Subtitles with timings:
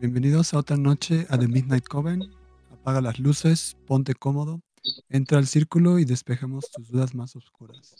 [0.00, 2.22] Bienvenidos a otra noche a The Midnight Coven.
[2.70, 4.60] Apaga las luces, ponte cómodo,
[5.08, 7.96] entra al círculo y despejemos tus dudas más oscuras.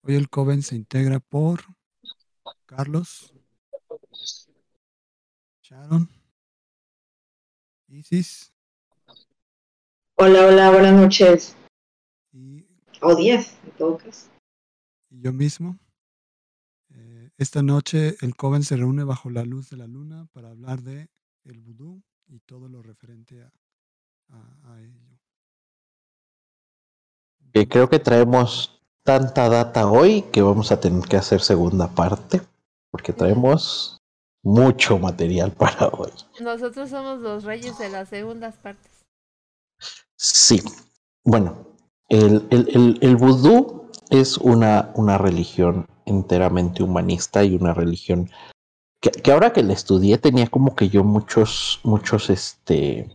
[0.00, 1.60] Hoy el Coven se integra por
[2.64, 3.34] Carlos,
[5.62, 6.08] Sharon,
[7.88, 8.50] Isis
[10.16, 11.56] Hola, hola, buenas noches.
[12.32, 12.64] y,
[13.02, 14.30] O días, en todo caso.
[15.10, 15.78] y yo mismo.
[16.88, 20.82] Eh, esta noche el Coven se reúne bajo la luz de la luna para hablar
[20.82, 21.10] de
[21.44, 23.52] el vudú y todo lo referente a,
[24.30, 25.18] a- a ello.
[27.52, 32.40] Eh, creo que traemos tanta data hoy que vamos a tener que hacer segunda parte,
[32.90, 33.98] porque traemos
[34.42, 36.10] mucho material para hoy.
[36.40, 38.90] Nosotros somos los reyes de las segundas partes.
[40.16, 40.62] Sí,
[41.24, 41.66] bueno,
[42.08, 48.30] el, el, el, el vudú es una, una religión enteramente humanista y una religión
[49.10, 53.10] que, ahora que la estudié tenía como que yo muchos, muchos, este,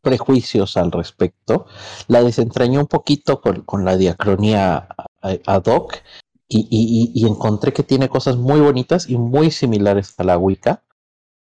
[0.00, 1.66] prejuicios al respecto.
[2.06, 4.88] La desentrañé un poquito con, con la diacronía
[5.22, 5.96] ad hoc
[6.48, 10.82] y- y encontré que tiene cosas muy bonitas y muy similares a la Wicca,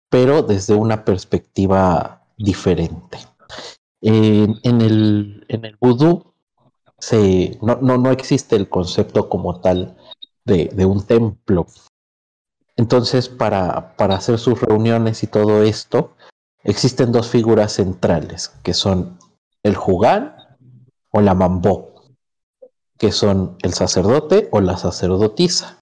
[0.10, 3.20] pero desde una perspectiva diferente.
[4.02, 6.34] En, en el, en el vudú
[7.00, 9.98] se, no, no, no existe el concepto como tal
[10.46, 11.68] de, de un templo.
[12.78, 16.14] Entonces, para, para hacer sus reuniones y todo esto,
[16.64, 19.18] existen dos figuras centrales, que son
[19.64, 20.36] el jugán
[21.12, 21.94] o la mambó,
[22.98, 25.80] que son el sacerdote o la sacerdotisa.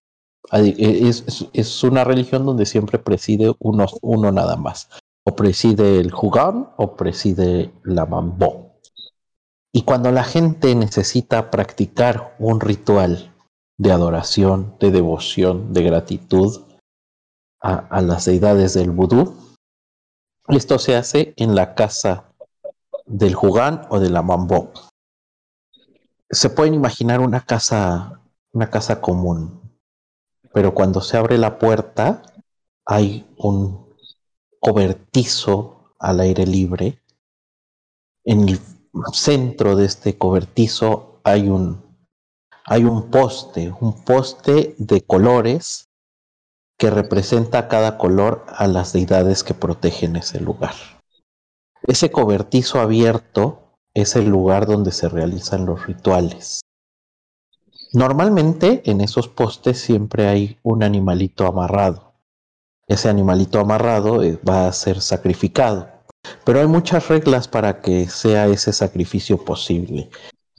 [0.51, 4.89] Es, es- es una religión donde siempre preside uno, uno nada más.
[5.25, 8.75] O preside el jugán o preside la mambó.
[9.73, 13.33] Y cuando la gente necesita practicar un ritual
[13.77, 16.61] de adoración, de devoción, de gratitud
[17.65, 19.35] a, las deidades del vudú,
[20.49, 22.31] esto se hace en la casa
[23.05, 24.71] del jugán o de la mambó.
[26.29, 29.79] Se pueden imaginar una casa, una casa común,
[30.53, 32.21] pero cuando se abre la puerta
[32.85, 33.95] hay un
[34.59, 37.01] cobertizo al aire libre.
[38.23, 38.59] En el
[39.11, 41.83] centro de este cobertizo hay un,
[42.65, 45.84] hay un poste, un poste de colores
[46.77, 50.73] que representa cada color a las deidades que protegen ese lugar.
[51.83, 56.61] Ese cobertizo abierto es el lugar donde se realizan los rituales.
[57.93, 62.15] Normalmente en esos postes siempre hay un animalito amarrado.
[62.87, 65.87] Ese animalito amarrado eh, va a ser sacrificado.
[66.43, 70.09] Pero hay muchas reglas para que sea ese sacrificio posible.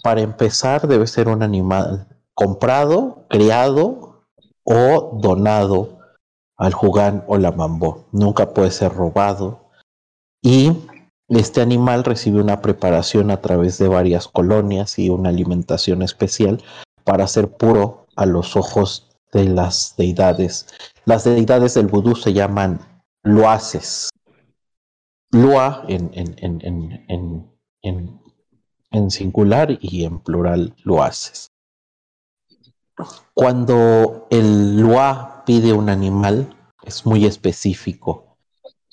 [0.03, 4.25] Para empezar debe ser un animal comprado, criado
[4.65, 5.95] o donado
[6.56, 8.06] al jugán o la mambó.
[8.12, 9.70] Nunca puede ser robado.
[10.42, 10.72] Y
[11.28, 16.62] este animal recibe una preparación a través de varias colonias y una alimentación especial
[17.04, 20.66] para ser puro a los ojos de las deidades.
[21.04, 22.80] Las deidades del vudú se llaman
[23.22, 24.10] luaces.
[25.32, 26.34] Lua en, en,
[27.12, 27.50] en,
[28.90, 31.50] en, singular y en plural luaces.
[33.34, 38.36] Cuando el lua pide un animal, es muy específico.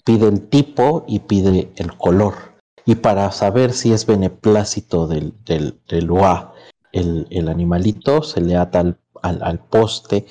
[0.05, 2.53] Pide el tipo y pide el color.
[2.85, 6.53] Y para saber si es beneplácito del, del, del lua,
[6.91, 10.25] el, el animalito se le ata al, al, al poste.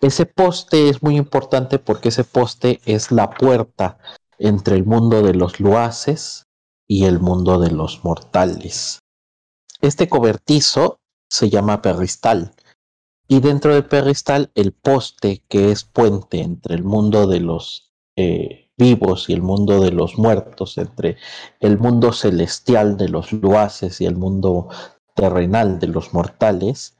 [0.00, 3.98] Ese poste es muy importante porque ese poste es la puerta
[4.38, 6.44] entre el mundo de los luaces
[6.86, 8.98] y el mundo de los mortales.
[9.80, 12.54] Este cobertizo se llama perristal
[13.28, 18.70] y dentro del perristal el poste que es puente entre el mundo de los eh,
[18.78, 21.18] vivos y el mundo de los muertos, entre
[21.60, 24.68] el mundo celestial de los luaces y el mundo
[25.14, 26.96] terrenal de los mortales,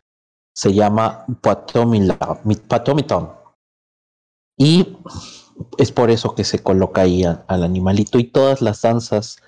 [0.55, 3.33] se llama Patomiton.
[4.59, 4.97] Y
[5.79, 9.39] es por eso que se coloca ahí al animalito y todas las danzas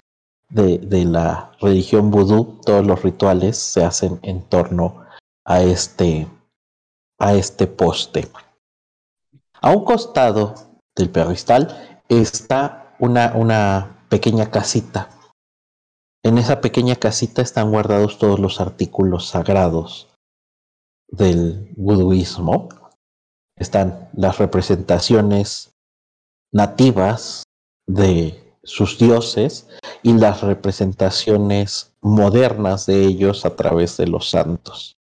[0.48, 5.04] de, de la religión vudú, todos los rituales se hacen en torno
[5.44, 6.28] a este,
[7.20, 8.28] a este poste.
[9.60, 10.54] A un costado
[10.96, 15.10] del perristal está una, una pequeña casita.
[16.24, 20.08] En esa pequeña casita están guardados todos los artículos sagrados
[21.08, 22.68] del buduismo.
[23.56, 25.72] Están las representaciones
[26.52, 27.44] nativas
[27.86, 29.68] de sus dioses
[30.02, 34.99] y las representaciones modernas de ellos a través de los santos.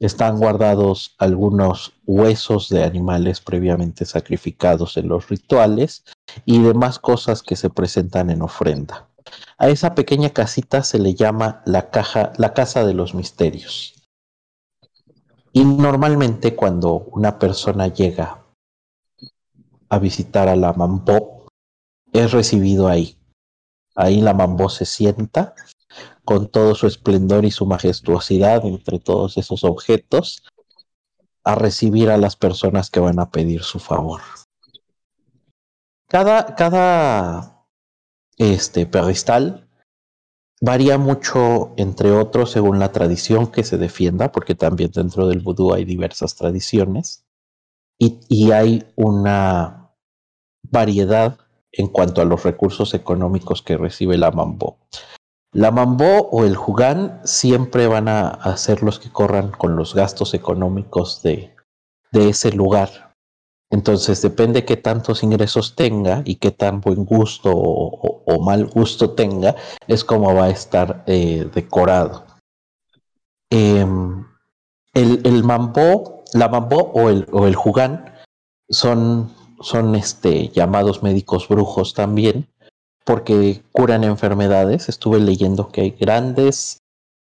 [0.00, 6.04] Están guardados algunos huesos de animales previamente sacrificados en los rituales
[6.46, 9.10] y demás cosas que se presentan en ofrenda.
[9.58, 13.94] A esa pequeña casita se le llama la caja, la casa de los misterios.
[15.52, 18.42] Y normalmente cuando una persona llega
[19.90, 21.46] a visitar a la Mambó,
[22.10, 23.18] es recibido ahí.
[23.94, 25.54] Ahí la Mambó se sienta
[26.24, 30.42] con todo su esplendor y su majestuosidad entre todos esos objetos
[31.44, 34.20] a recibir a las personas que van a pedir su favor.
[36.08, 37.66] Cada, cada
[38.36, 39.68] este pedestal
[40.60, 45.72] varía mucho entre otros según la tradición que se defienda, porque también dentro del vudú
[45.72, 47.24] hay diversas tradiciones
[47.98, 49.92] y, y hay una
[50.62, 51.38] variedad
[51.72, 54.78] en cuanto a los recursos económicos que recibe la mambo.
[55.52, 60.32] La Mambó o el Jugán siempre van a, ser los que corran con los gastos
[60.32, 61.56] económicos de,
[62.12, 63.16] ese lugar.
[63.68, 69.56] Entonces depende qué tantos ingresos tenga y qué tan buen gusto o, mal gusto tenga,
[69.88, 72.26] es como va a estar eh, decorado.
[73.50, 74.24] Em,
[74.94, 78.14] el, el mambó, la mambó o el, o el jugán
[78.68, 82.49] son, son este, llamados médicos brujos también,
[83.04, 84.88] porque curan enfermedades.
[84.88, 86.80] Estuve leyendo que hay grandes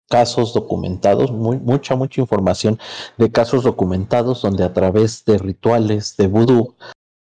[0.10, 2.80] casos documentados, mucha, mucha información
[3.18, 6.76] de casos documentados donde a través de rituales de vudú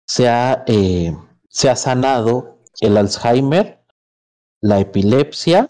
[0.08, 1.16] se ha, eh,
[1.48, 3.82] se ha sanado el Alzheimer,
[4.62, 5.70] la epilepsia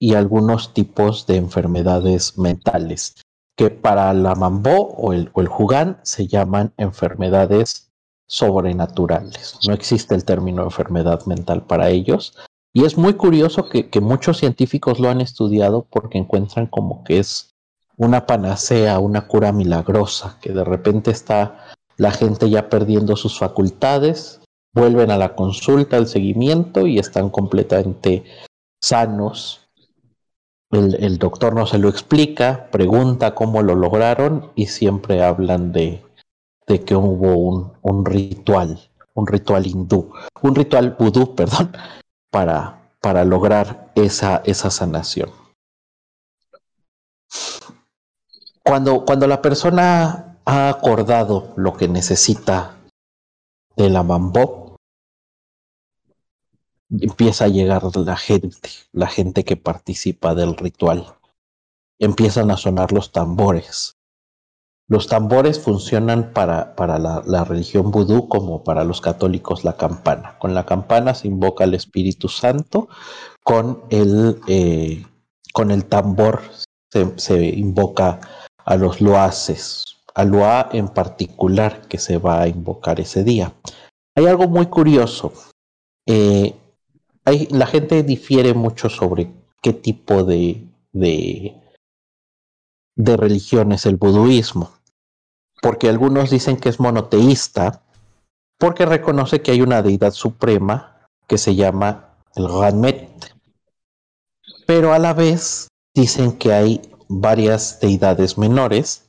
[0.00, 3.14] y algunos tipos de enfermedades mentales,
[3.56, 7.91] que para la mambó o el, o el jugán se llaman enfermedades
[8.32, 9.58] sobrenaturales.
[9.68, 12.34] No existe el término enfermedad mental para ellos.
[12.72, 17.50] Y es muy curioso que, muchos científicos lo han estudiado porque encuentran como que es
[17.98, 24.40] una panacea, una cura milagrosa, que de repente está la gente ya perdiendo sus facultades,
[24.74, 28.24] vuelven a la consulta, al seguimiento y están completamente
[28.80, 29.68] sanos.
[30.70, 36.02] El, el doctor no se lo explica, pregunta cómo lo lograron y siempre hablan de,
[36.72, 38.80] de que hubo un, un ritual,
[39.14, 40.10] un ritual hindú,
[40.40, 41.72] un ritual vudú, perdón,
[42.30, 45.30] para, para lograr esa, esa sanación.
[48.64, 52.76] Cuando, cuando la persona ha acordado lo que necesita
[53.76, 54.76] de la mambó,
[56.90, 61.16] empieza a llegar la gente, la gente que participa del ritual.
[61.98, 63.96] Empiezan a sonar los tambores.
[64.88, 70.36] Los tambores funcionan para, para la, religión vudú como para los católicos la campana.
[70.38, 72.88] Con la campana se invoca al Espíritu Santo,
[73.42, 75.06] con el, eh,
[75.52, 76.42] con el tambor
[77.16, 78.20] se, invoca
[78.64, 79.84] a los loaces,
[80.14, 83.54] a loa en particular que se va a invocar ese día.
[84.14, 85.32] Hay algo muy curioso.
[86.06, 86.54] Eh,
[87.50, 89.30] la gente difiere mucho sobre
[89.62, 91.61] qué tipo de, de,
[92.96, 94.72] de religión es el buduismo
[95.62, 97.82] porque algunos dicen que es monoteísta,
[98.58, 103.32] porque reconoce que hay una deidad suprema que se llama el Ranmet.
[104.66, 109.06] Pero a la vez dicen que hay varias deidades menores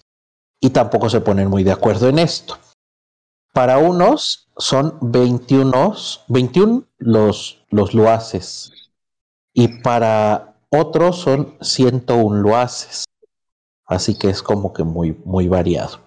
[0.59, 2.59] y tampoco se ponen muy de acuerdo en esto.
[3.51, 5.95] Para unos son 21,
[6.27, 8.71] 21 los, los loaces
[9.53, 13.05] y para otros son 101 loaces.
[13.85, 15.99] Así que es como que muy, muy variado.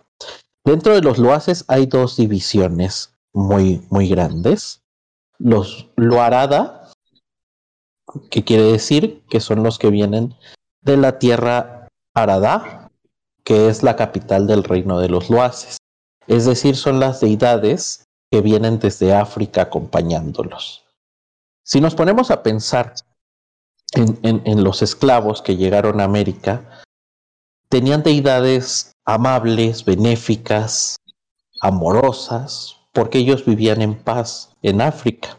[0.64, 4.82] Dentro de los loaces hay dos divisiones muy, muy grandes.
[5.38, 6.90] Los loarada,
[8.30, 10.34] que quiere decir que son los que vienen
[10.80, 12.90] de la tierra Arada,
[13.44, 15.76] que es la capital del reino de los loaces.
[16.26, 20.84] Es decir, son las deidades que vienen desde África acompañándolos.
[21.62, 22.94] Si nos ponemos a pensar
[23.92, 26.75] en, en los esclavos que llegaron a América,
[27.68, 30.96] tenían deidades amables, benéficas,
[31.60, 35.38] amorosas, porque ellos vivían en paz en África.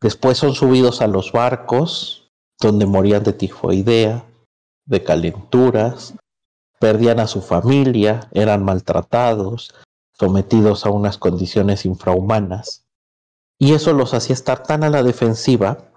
[0.00, 4.24] Después son subidos a los barcos, donde morían de tifoidea,
[4.84, 6.14] de calenturas,
[6.78, 9.74] perdían a su familia, eran maltratados,
[10.12, 12.84] sometidos a unas condiciones infrahumanas.
[13.58, 15.90] Y eso los hacía estar tan a la defensiva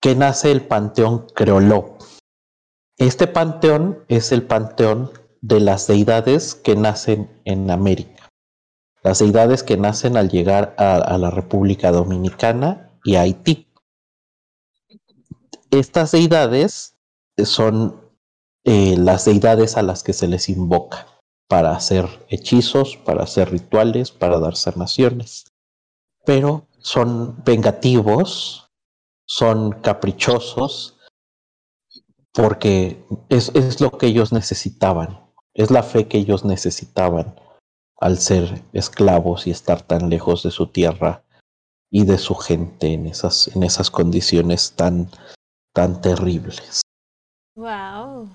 [0.00, 1.97] que nace el panteón creoló,
[2.98, 8.28] este panteón es el panteón de las deidades que nacen en América.
[9.04, 13.68] Las deidades que nacen al llegar a, la República Dominicana y a Haití.
[15.70, 16.96] Estas deidades
[17.44, 18.00] son
[18.64, 21.06] eh, las deidades a las que se les invoca
[21.46, 25.52] para hacer hechizos, para hacer rituales, para dar sanaciones.
[26.26, 28.70] Pero son vengativos,
[29.24, 30.97] son caprichosos,
[32.38, 35.18] porque es, es lo que ellos necesitaban,
[35.54, 37.34] es la fe que ellos necesitaban
[38.00, 41.24] al ser esclavos y estar tan lejos de su tierra
[41.90, 45.08] y de su gente en esas, en esas condiciones tan,
[45.74, 46.80] tan terribles.
[47.56, 48.28] Wow.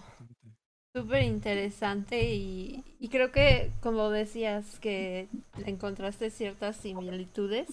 [0.93, 5.29] Súper interesante y, y creo que, como decías, que
[5.65, 7.69] encontraste ciertas similitudes.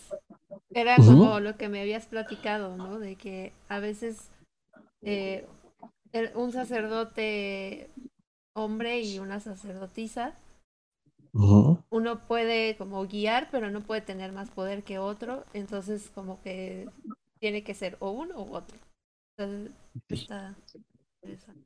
[0.71, 3.01] Era como lo que me habías platicado, ¿no?
[3.01, 4.31] De que a veces
[5.03, 5.45] eh,
[6.35, 7.89] un sacerdote
[8.55, 10.35] hombre y una sacerdotisa,
[11.91, 15.45] uno puede como guiar, pero no puede tener más poder que otro.
[15.55, 16.89] Entonces, como que
[17.39, 18.77] tiene que ser o uno u otro.
[19.37, 19.73] Entonces,
[20.09, 20.55] está
[21.23, 21.65] interesante.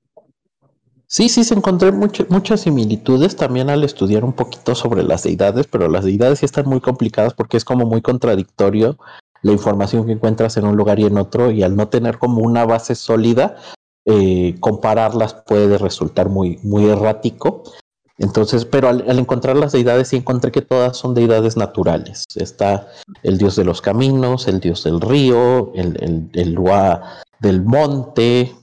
[1.07, 5.67] Sí, sí, se encontré mucho- muchas similitudes también al estudiar un poquito sobre las deidades,
[5.67, 8.99] pero las deidades sí están muy complicadas porque es como muy contradictorio
[9.43, 12.41] la información que encuentras en un lugar y en otro, y al no tener como
[12.41, 13.57] una base sólida,
[14.07, 17.63] eh, compararlas puede resultar muy, muy errático.
[18.19, 22.25] Entonces, pero al, encontrar las deidades sí encontré que todas son deidades naturales.
[22.37, 22.89] Está
[23.23, 28.55] el dios de los caminos, el dios del río, el, el, el Lua del monte,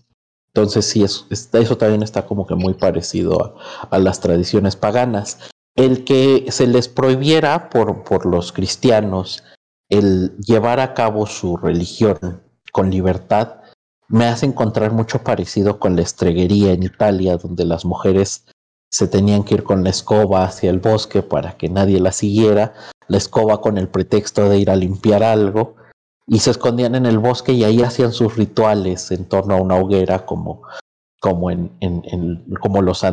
[0.53, 4.75] entonces sí, es, está- eso también está como que muy parecido a, a las tradiciones
[4.75, 5.37] paganas.
[5.75, 9.43] El que se les prohibiera por, por los cristianos
[9.89, 13.60] el llevar a cabo su religión con libertad
[14.11, 18.45] me hace encontrar mucho parecido con la estreguería en Italia, donde las mujeres
[18.91, 22.73] se tenían que ir con la escoba hacia el bosque para que nadie la siguiera,
[23.07, 25.75] la escoba con el pretexto de ir a limpiar algo,
[26.27, 29.75] y se escondían en el bosque y ahí hacían sus rituales en torno a una
[29.75, 30.61] hoguera como
[31.21, 33.03] como en, en, en como los,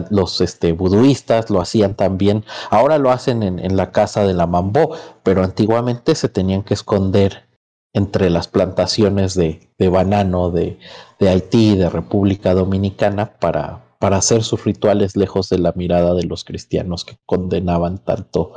[0.40, 2.42] este, buduistas lo hacían también.
[2.70, 6.72] Ahora lo hacen en, en la casa de la Mambó, pero antiguamente se tenían que
[6.72, 7.47] esconder
[7.94, 10.78] entre las plantaciones de, de banano de,
[11.18, 16.24] de Haití de República Dominicana para, para hacer sus rituales lejos de la mirada de
[16.24, 18.52] los cristianos que condenaban tanto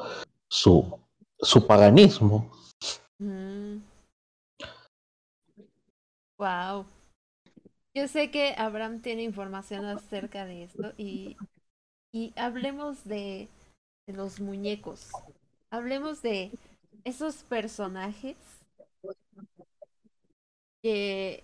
[0.50, 1.00] su,
[1.40, 2.52] su paganismo.
[6.38, 6.86] Wow.
[7.96, 11.38] Yo sé que Abraham tiene información acerca de esto y,
[12.14, 13.48] y hablemos de,
[14.08, 15.12] de los muñecos.
[15.72, 16.52] Hablemos de
[17.04, 18.36] esos personajes
[20.84, 21.44] que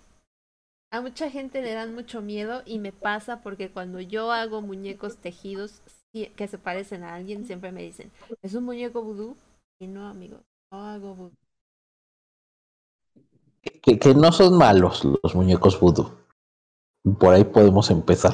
[0.91, 5.17] a mucha gente le dan mucho miedo y me pasa porque cuando yo hago muñecos
[5.17, 5.82] tejidos
[6.13, 9.36] que se parecen a alguien, siempre me dicen, ¿es un muñeco vudú?
[9.79, 10.41] Y no, amigos,
[10.72, 11.36] no hago vudú.
[13.62, 16.10] Que, que no son malos los muñecos vudú.
[17.20, 18.34] Por ahí podemos empezar.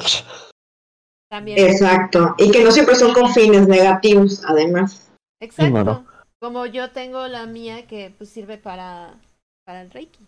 [1.28, 1.58] También.
[1.58, 2.34] Exacto.
[2.38, 5.12] Y que no siempre son con fines negativos, además.
[5.40, 6.04] Exacto.
[6.40, 9.20] Como yo tengo la mía que pues sirve para,
[9.64, 10.26] para el Reiki.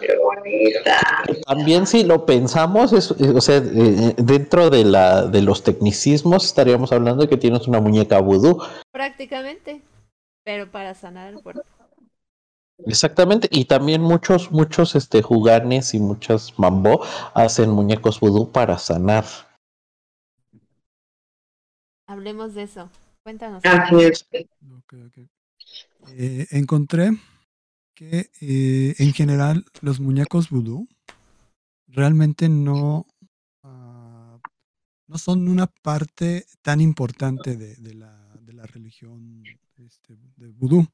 [0.00, 0.98] Qué bonita.
[1.46, 6.44] También si lo pensamos, es, eh, o sea, eh, dentro de, la, de los tecnicismos
[6.44, 8.62] estaríamos hablando de que tienes una muñeca vudú.
[8.90, 9.82] Prácticamente.
[10.44, 11.62] Pero para sanar el cuerpo.
[12.86, 19.24] Exactamente, y también muchos, muchos este, juganes y muchas mambo hacen muñecos vudú para sanar.
[22.06, 22.88] Hablemos de eso.
[23.22, 23.62] Cuéntanos.
[26.16, 27.10] Eh, encontré
[28.00, 30.88] que eh, en general los muñecos vudú
[31.86, 33.06] realmente no,
[33.62, 34.38] ah,
[35.06, 39.44] no son una parte tan importante de, la, de la religión
[39.76, 40.88] este, de vudú,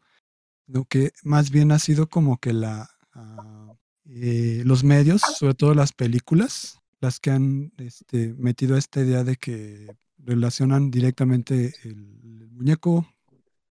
[0.67, 3.73] sino que más bien ha sido como que la, ah,
[4.07, 9.37] eh, los medios, sobre todo las películas, las que han este, metido esta idea de
[9.37, 13.07] que relacionan directamente el, el muñeco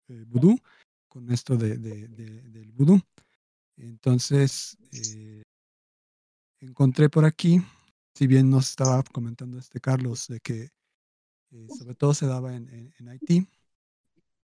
[0.10, 0.60] eh, vudú
[1.12, 3.01] con esto de, de- de- del vudú.
[3.75, 5.44] Entonces, eh,
[6.62, 7.62] encontré por aquí,
[8.15, 10.70] si bien nos estaba comentando este Carlos, de que
[11.51, 13.46] eh, sobre todo se daba en, Haití,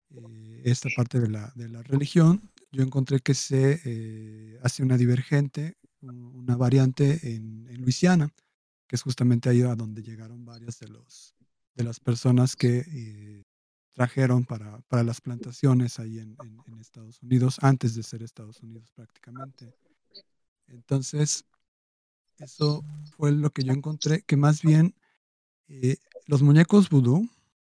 [0.09, 6.57] eh, esta parte de la, religión, yo encontré que se hace una divergente, un- una
[6.57, 8.29] variante en, en Luisiana,
[8.85, 11.35] que es justamente ahí a donde llegaron varias de, los,
[11.75, 13.43] de las personas que
[13.99, 18.89] trajeron para, para las plantaciones ahí en, en- Estados Unidos, antes de ser Estados Unidos
[18.95, 19.73] prácticamente.
[20.67, 21.43] Entonces,
[22.37, 22.81] eso
[23.17, 24.95] fue lo que yo encontré, que más bien
[25.67, 27.29] eh, los muñecos vudú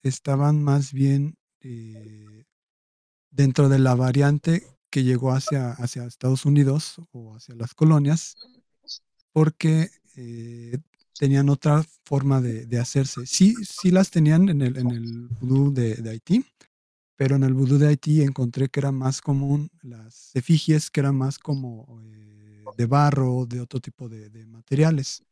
[0.04, 2.44] estaban más bien eh,
[3.32, 8.36] dentro de la variante que llegó hacia, hacia Estados Unidos o hacia las colonias,
[9.32, 10.78] porque eh,
[11.19, 13.26] tenían otra forma de, de, hacerse.
[13.26, 16.45] Sí, sí las tenían en el, en el vudú de, de, Haití,
[17.16, 21.16] pero en el vudú de Haití encontré que era más común las efigies, que eran
[21.16, 25.25] más como eh, de barro, de otro tipo de, de materiales.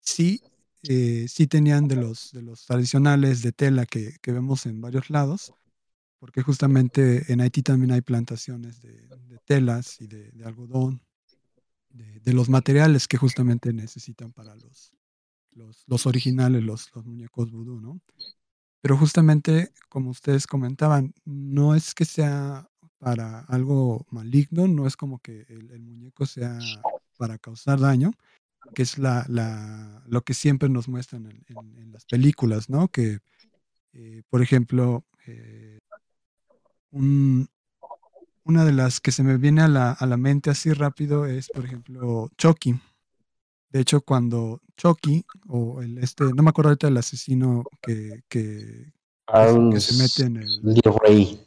[0.00, 0.42] Sí,
[0.86, 5.08] eh, sí tenían de los, de los tradicionales de tela que, que, vemos en varios
[5.08, 5.54] lados,
[6.18, 9.08] porque justamente en Haití también hay plantaciones de,
[9.46, 11.02] telas y de, algodón,
[11.94, 14.92] de, los materiales que justamente necesitan para los,
[15.86, 18.00] los, originales, los, muñecos vudú, ¿no?
[18.80, 25.20] Pero justamente, como ustedes comentaban, no es que sea para algo maligno, no es como
[25.20, 26.58] que el, muñeco sea
[27.16, 28.12] para causar daño,
[28.74, 32.88] que es la, la, lo que siempre nos muestran en las películas, ¿no?
[32.88, 33.20] Que,
[33.92, 35.78] eh, por ejemplo, eh,
[36.90, 37.48] un,
[38.44, 41.48] una de las que se me viene a la, a la, mente así rápido es,
[41.48, 42.78] por ejemplo, Chucky.
[43.70, 48.92] De hecho, cuando Chucky, o el este, no me acuerdo ahorita del asesino que, que,
[49.80, 50.82] se mete en el.
[51.02, 51.40] Rey.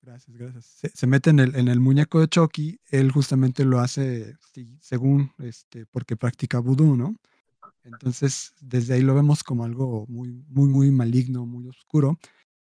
[0.00, 0.64] Gracias, gracias.
[0.64, 4.78] Se, se, mete en el, en el muñeco de Chucky, él justamente lo hace sí,
[4.80, 7.16] según, este, porque practica vudú, ¿no?
[7.84, 12.18] Entonces, desde ahí lo vemos como algo muy, muy, muy maligno, muy oscuro,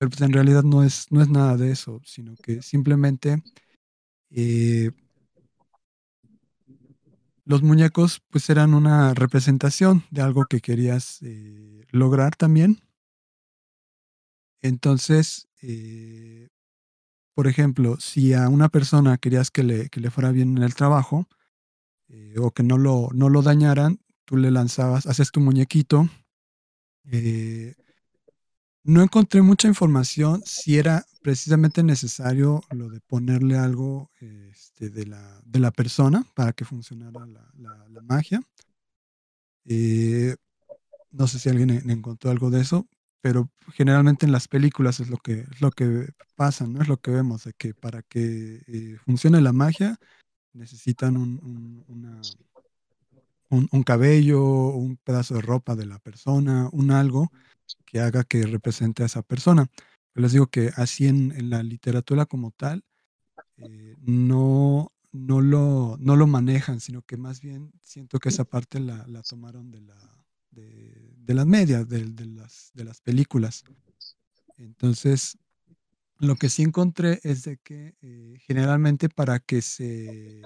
[0.04, 3.42] pero pues en realidad no es, no es nada de eso, sino que simplemente
[4.32, 4.92] eh,
[7.46, 12.82] los muñecos pues eran una representación de algo que querías eh, lograr también.
[14.62, 16.50] Entonces, eh,
[17.34, 20.76] por ejemplo, si a una persona querías que le, que le fuera bien en el
[20.76, 21.30] trabajo
[22.10, 26.10] eh, o que no lo, no lo dañaran, tú le lanzabas, haces tu muñequito.
[28.86, 35.42] No encontré mucha información si era precisamente necesario lo de ponerle algo este, de, la,
[35.46, 38.42] de, la, persona para que funcionara la, magia.
[39.66, 40.36] Eh,
[41.12, 42.86] no sé si alguien encontró algo de eso,
[43.22, 46.82] pero generalmente en las películas es lo que, es lo que pasa, ¿no?
[46.82, 49.98] Es lo que vemos, de que para que eh, funcione la magia
[50.52, 51.86] necesitan un,
[53.50, 57.32] un, cabello, un pedazo de ropa de la persona, un algo
[57.86, 59.68] que haga que represente a esa persona.
[60.12, 62.84] Pero les digo que así en, en la literatura como tal,
[63.58, 68.80] eh, no, no, lo, no lo manejan, sino que más bien siento que esa parte
[68.80, 73.64] la, la tomaron de la, de, de las medias, de, de, las, de las películas.
[74.58, 75.38] Entonces,
[76.20, 80.42] lo que sí encontré es de que eh, generalmente para que se,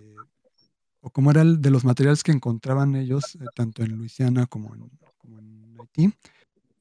[1.02, 4.74] o como era el de los materiales que encontraban ellos, eh, tanto en Luisiana como
[4.74, 6.14] en, como en Haití,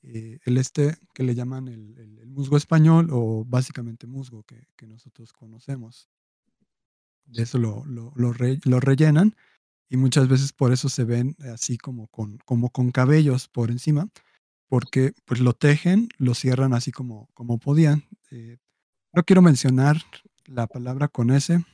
[0.07, 6.09] eh, el este que le llaman el, musgo español o básicamente musgo que, nosotros conocemos.
[7.25, 9.35] De eso lo, lo, re, lo rellenan
[9.89, 14.09] y muchas veces por eso se ven así como con, como con cabellos por encima,
[14.69, 18.05] porque pues lo tejen, lo cierran así como, como podían.
[18.31, 18.59] Eh,
[19.13, 19.97] no quiero mencionar
[20.45, 21.65] la palabra con S,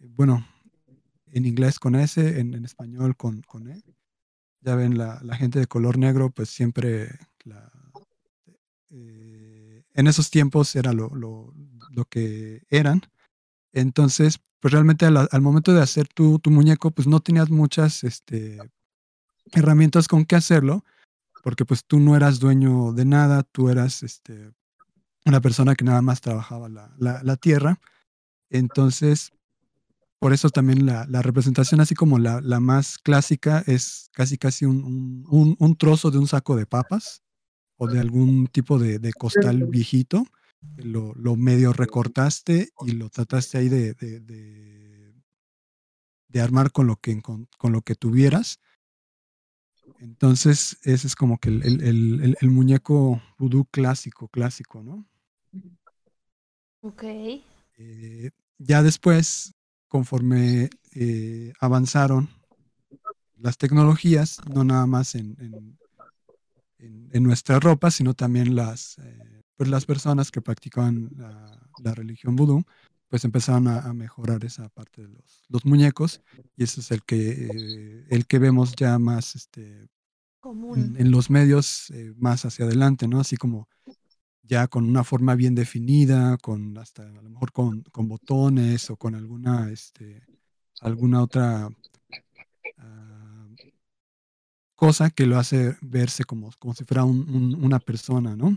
[0.00, 0.46] bueno,
[1.32, 3.82] en inglés con S, en, en español con, con, E.
[4.60, 7.10] Ya ven, la, la, gente de color negro pues siempre,
[8.90, 11.52] eh, en esos tiempos era lo, lo,
[11.90, 13.02] lo que eran.
[13.72, 18.58] Entonces, pues realmente al, momento de hacer tu, tu, muñeco, pues no tenías muchas este,
[19.52, 20.84] herramientas con qué hacerlo,
[21.44, 24.52] porque pues tú no eras dueño de nada, tú eras este,
[25.24, 27.78] una persona que nada más trabajaba la, la, tierra.
[28.50, 29.32] Entonces,
[30.18, 34.64] por eso también la, la representación, así como la, la, más clásica, es casi casi
[34.64, 37.22] un, un, un, trozo de un saco de papas
[37.78, 40.26] o de algún tipo de, de costal viejito
[40.76, 45.14] lo, lo, medio recortaste y lo trataste ahí de, de, de,
[46.28, 48.60] de armar con lo, que, con, con, lo que tuvieras.
[50.00, 51.82] Entonces, ese es como que el, el,
[52.22, 55.06] el, el muñeco vudú clásico, clásico, ¿no?
[56.80, 57.04] Ok.
[57.04, 59.54] Eh, ya después,
[59.88, 62.28] conforme eh, avanzaron
[63.36, 65.78] las tecnologías, no nada más en, en,
[66.78, 71.94] en, en nuestra ropa, sino también las, eh, pues las personas que practicaban la, la
[71.94, 72.64] religión vudú,
[73.08, 76.20] pues empezaron a, a, mejorar esa parte de los, los, muñecos
[76.56, 79.88] y ese es el que, eh, el que vemos ya más este,
[80.44, 83.20] en, en, los medios eh, más hacia adelante, ¿no?
[83.20, 83.68] Así como
[84.42, 88.96] ya con una forma bien definida, con hasta a lo mejor con, con botones o
[88.96, 90.22] con alguna, este,
[90.80, 93.17] alguna otra uh,
[94.78, 98.56] cosa que lo hace verse como, como si fuera un, un, una persona, ¿no?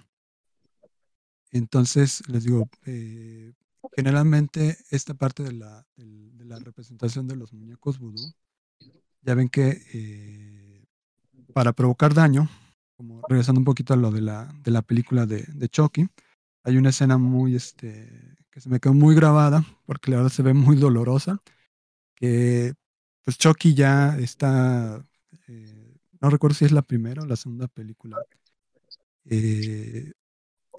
[1.52, 3.54] Entonces, les digo, eh,
[3.96, 8.22] generalmente esta parte de la, de, la, representación de los muñecos vudú,
[9.24, 10.86] ya ven que eh,
[11.54, 12.48] para provocar daño,
[12.96, 16.08] como regresando un poquito a lo de la, de la película de, de Chucky,
[16.64, 20.44] hay una escena muy, este, que se me quedó muy grabada, porque la verdad se
[20.44, 21.42] ve muy dolorosa,
[22.14, 22.76] que
[23.24, 25.04] pues Chucky ya está,
[26.22, 28.18] no recuerdo si es la primera o la segunda película,
[29.26, 30.12] eh,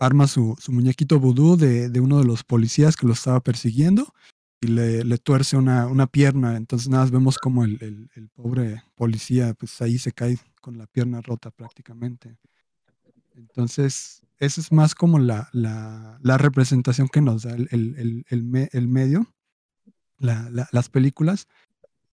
[0.01, 4.13] arma su, su muñequito vudú de, de, uno de los policías que lo estaba persiguiendo
[4.61, 6.57] y le, le tuerce una, una, pierna.
[6.57, 10.87] Entonces nada, vemos como el, el, el, pobre policía pues ahí se cae con la
[10.87, 12.39] pierna rota prácticamente.
[13.35, 19.33] Entonces, esa es más como la, la, la representación que nos da el, me, medio,
[20.19, 21.49] la, las películas,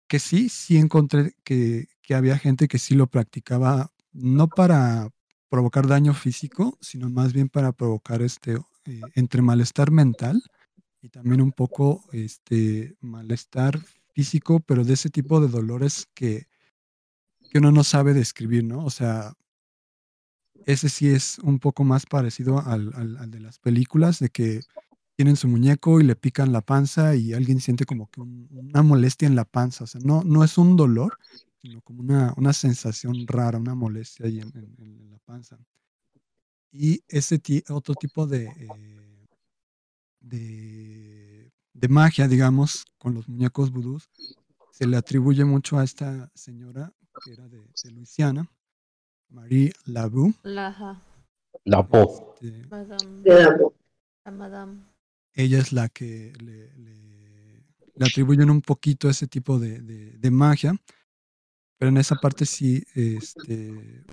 [0.08, 5.10] que sí, sí encontré que, que había gente que sí lo practicaba, no para
[5.50, 10.44] provocar daño físico, sino más bien para provocar este eh, entre malestar mental
[11.02, 13.80] y también un poco este malestar
[14.14, 16.48] físico, pero de ese tipo de dolores que,
[17.52, 18.86] que uno no sabe describir, ¿no?
[18.86, 19.34] O sea,
[20.66, 24.62] ese sí es un poco más parecido al, al, de las películas, de que
[25.16, 28.82] tienen su muñeco y le pican la panza y alguien siente como que un, una
[28.84, 29.84] molestia en la panza.
[29.84, 31.18] O sea, no, no es un dolor,
[31.66, 35.58] sino como una, una sensación rara, una molestia ahí en, en, en la panza.
[36.72, 39.28] Y ese otro tipo de, eh,
[40.20, 44.10] de, de, magia, digamos, con los muñecos vudús,
[44.72, 48.48] se le atribuye mucho a esta señora que era de, de Luisiana,
[49.30, 50.34] Marie Labou.
[50.44, 51.02] Laja.
[51.64, 52.36] Labo.
[52.42, 53.24] Este, Madame.
[54.24, 54.84] La Madame.
[55.34, 57.64] ella es la que le, le,
[57.96, 60.76] le, atribuyen un poquito ese tipo de, de, de magia,
[61.78, 64.04] pero en esa parte sí este,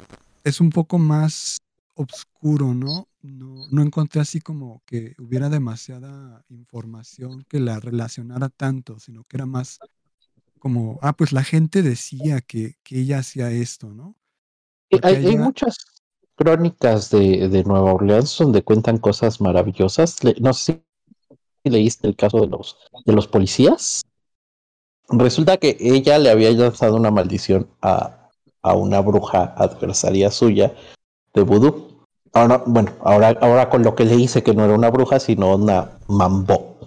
[0.45, 1.59] es un poco más
[1.95, 3.09] obscuro, ¿no?
[3.23, 3.67] ¿no?
[3.71, 9.47] No encontré así como que hubiera demasiada información que la relacionara tanto, sino que era
[9.47, 9.79] más
[10.59, 14.17] como, ah, pues la gente decía que, que ella hacía esto, ¿no?
[15.03, 15.31] Hay, ella...
[15.31, 15.77] hay, muchas
[16.37, 20.19] crónicas de, de, Nueva Orleans donde cuentan cosas maravillosas.
[20.41, 20.85] No sé
[21.65, 24.03] si leíste el caso de los, de los policías.
[25.13, 28.31] Resulta que ella le había lanzado una maldición a,
[28.63, 30.75] a una bruja adversaria suya
[31.35, 32.07] de vudú.
[32.33, 35.55] Ahora, bueno, ahora, ahora con lo que le hice que no era una bruja, sino
[35.55, 36.79] una mambo.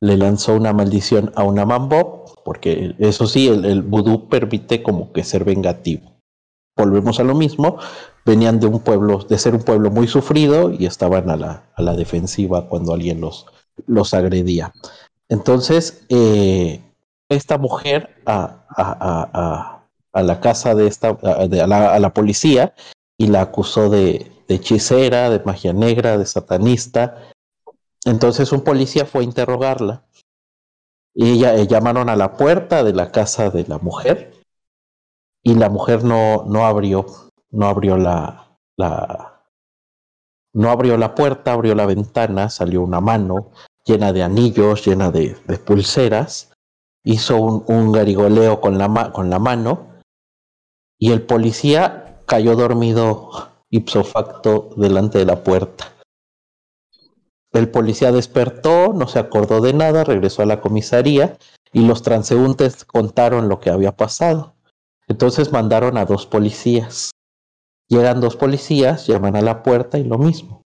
[0.00, 5.12] Le lanzó una maldición a una mambo, porque eso sí, el, el vudú permite como
[5.12, 6.10] que ser vengativo.
[6.76, 7.78] Volvemos a lo mismo,
[8.24, 11.82] venían de un pueblo, de ser un pueblo muy sufrido y estaban a la, a
[11.82, 13.46] la defensiva cuando alguien los,
[13.86, 14.72] los agredía.
[15.28, 16.80] Entonces, eh,
[17.30, 22.12] esta mujer a, a, a, a, la casa de esta, de, a, la, a la
[22.12, 22.74] policía
[23.16, 27.30] y la acusó de, de hechicera, de magia negra, de satanista.
[28.04, 30.04] Entonces un policía fue a interrogarla
[31.14, 34.34] y ella eh, llamaron a la puerta de la casa de la mujer
[35.42, 37.06] y la mujer no, no abrió,
[37.50, 39.44] no abrió la, la,
[40.52, 43.52] no abrió la puerta, abrió la ventana, salió una mano
[43.84, 46.49] llena de anillos, llena de, de pulseras,
[47.04, 50.00] hizo un, garigoleo con la, con la mano
[50.98, 53.30] y el policía cayó dormido
[53.70, 55.94] ipso facto delante de la puerta.
[57.52, 61.36] El policía despertó, no se acordó de nada, regresó a la comisaría
[61.72, 64.54] y los transeúntes contaron lo que había pasado.
[65.08, 67.10] Entonces mandaron a dos policías.
[67.88, 70.62] Llegan dos policías, llaman a la puerta y lo mismo.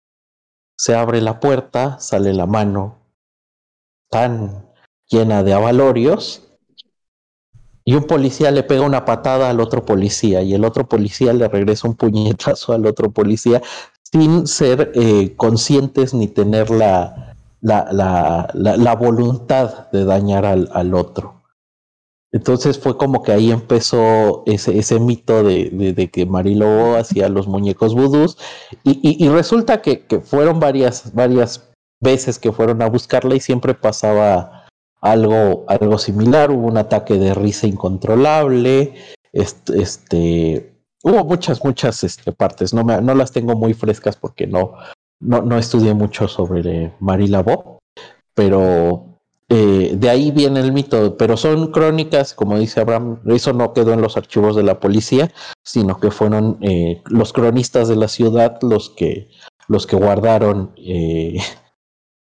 [0.77, 2.99] Se abre la puerta, sale la mano
[4.11, 4.72] tan
[5.13, 6.43] llena de avalorios
[7.85, 11.49] y un policía le pega una patada al otro policía y el otro policía le
[11.49, 13.61] regresa un puñetazo al otro policía
[14.03, 20.95] sin ser eh, conscientes ni tener la, la, la, la, voluntad de dañar al, al,
[20.95, 21.43] otro.
[22.31, 27.47] Entonces fue como que ahí empezó ese, ese mito de, de, que Marilo hacía los
[27.47, 28.37] muñecos vudús
[28.85, 31.71] y, y, y resulta que, que, fueron varias, varias
[32.01, 34.62] veces que fueron a buscarla y siempre pasaba
[35.03, 38.95] algo, algo similar, hubo un ataque de risa incontrolable,
[39.33, 44.75] este, hubo muchas, muchas este, partes, no, me, no las tengo muy frescas porque no,
[45.21, 47.81] no, no estudié mucho sobre Marie Laveau,
[48.35, 49.13] pero
[49.49, 53.93] eh, de ahí viene el mito, pero son crónicas, como dice Abraham, eso no quedó
[53.93, 55.31] en los archivos de la policía,
[55.63, 59.29] sino que fueron eh, los cronistas de la ciudad los que,
[59.67, 61.39] los que guardaron eh,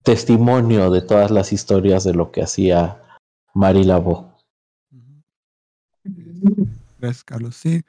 [0.02, 3.02] testimonio de todas las historias de lo que hacía
[3.54, 4.36] Mari Labo.
[6.98, 7.56] Gracias, Carlos.
[7.56, 7.82] Sí,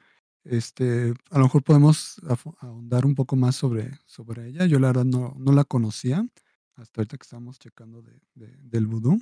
[0.44, 2.20] este, a lo mejor podemos
[2.60, 4.66] ahondar un poco más sobre, sobre ella.
[4.66, 6.26] Yo la verdad no, no la conocía
[6.76, 9.20] hasta ahorita que estamos checando de, de, del vudú.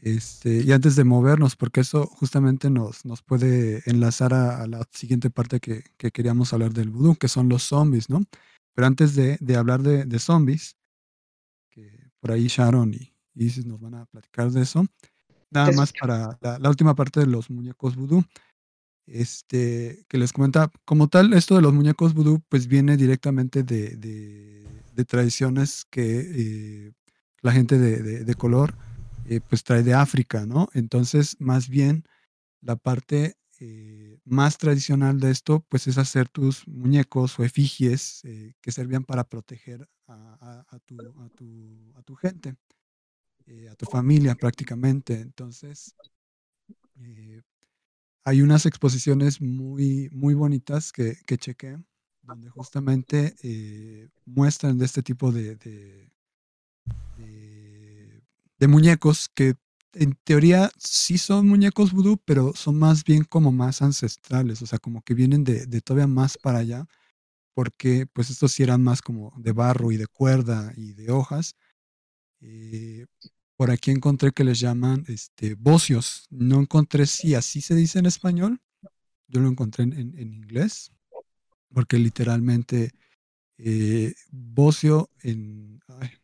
[0.00, 5.28] Este, y antes de movernos, porque eso justamente nos, nos puede enlazar a, la siguiente
[5.28, 8.22] parte que, queríamos hablar del vudú, que son los zombies, ¿no?
[8.74, 10.77] Pero antes de, hablar de, zombies, que
[12.20, 14.84] por ahí Sharon y Isis nos van a platicar de eso,
[15.50, 18.24] nada más para la, última parte de los muñecos vudú,
[19.06, 24.66] este, que les comenta, como tal, esto de los muñecos vudú, pues viene directamente de,
[25.06, 26.92] tradiciones que eh,
[27.40, 28.74] la gente de color
[29.30, 30.70] eh, pues trae de África, ¿no?
[30.72, 32.04] Entonces, más bien,
[32.62, 38.54] la parte eh, más tradicional de esto, pues es hacer tus muñecos o efigies eh,
[38.60, 42.56] que servían para proteger a, tu, gente,
[43.70, 45.20] a tu familia prácticamente.
[45.20, 45.94] Entonces,
[48.24, 51.76] hay unas exposiciones muy, muy bonitas que, que chequé,
[52.22, 53.34] donde justamente
[54.24, 55.56] muestran de este tipo de
[58.58, 59.54] de muñecos que
[59.98, 64.78] en teoría sí son muñecos vudú, pero son más bien como más ancestrales, o sea,
[64.78, 66.86] como que vienen de, todavía más para allá,
[67.54, 71.56] porque pues estos sí eran más como de barro y de cuerda y de hojas.
[72.40, 73.06] Eh,
[73.56, 76.28] por aquí encontré que les llaman este, bocios.
[76.30, 78.60] No encontré si así se dice en español.
[79.26, 80.92] Yo lo encontré en, inglés,
[81.74, 82.92] porque literalmente
[83.58, 85.80] eh, bocio en...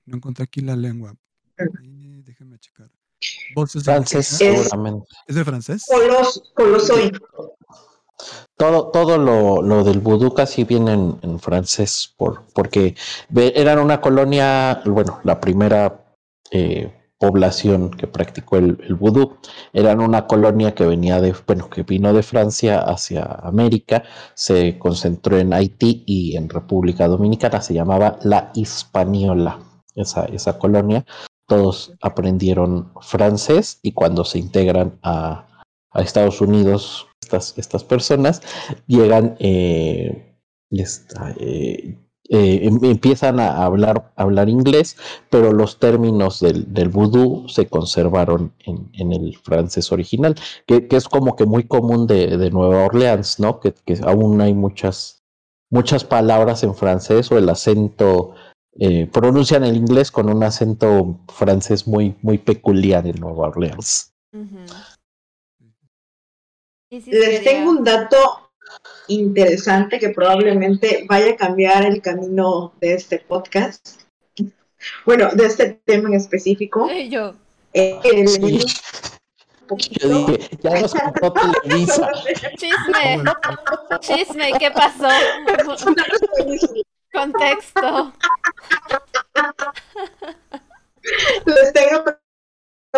[0.06, 1.14] no encontré aquí la lengua,
[2.24, 2.90] déjeme checar.
[3.84, 5.06] Francés, seguramente.
[5.26, 5.86] ¿Es de francés?
[6.54, 7.12] Colosoy.
[8.56, 12.94] Todo, todo lo, lo, del vudú casi viene en, francés, por, porque
[13.34, 16.04] eran una colonia, bueno, la primera
[16.52, 19.38] eh, población que practicó el, el, vudú,
[19.72, 25.36] eran una colonia que venía de, bueno, que vino de Francia hacia América, se concentró
[25.38, 29.58] en Haití y en República Dominicana, se llamaba la Hispaniola,
[29.96, 31.04] esa, esa colonia,
[31.46, 35.48] todos aprendieron francés y cuando se integran a,
[35.94, 38.42] Estados Unidos, estas, estas personas
[38.88, 40.40] llegan, eh,
[40.72, 41.98] eh,
[42.30, 44.96] eh, em, empiezan a hablar, hablar inglés,
[45.30, 50.34] pero los términos del, del vudú se conservaron en, el francés original,
[50.66, 53.60] que, es como que muy común de, Nueva Orleans, ¿no?
[53.60, 55.22] Que, que aún hay muchas,
[55.70, 58.34] muchas palabras en francés o el acento
[58.78, 64.12] eh, pronuncian el inglés con un acento francés muy, muy peculiar en Nueva Orleans.
[66.90, 68.50] Les tengo un dato
[69.08, 74.02] interesante que probablemente vaya a cambiar el camino de este podcast.
[75.06, 76.88] Bueno, de este tema en específico.
[77.08, 77.34] yo.
[77.72, 77.98] Eh,
[80.00, 82.12] yo dije, ya nos contó Televisa.
[82.56, 83.22] Chisme.
[84.00, 85.08] Chisme, ¿qué pasó?
[87.14, 88.12] Contexto.
[91.46, 92.04] Les tengo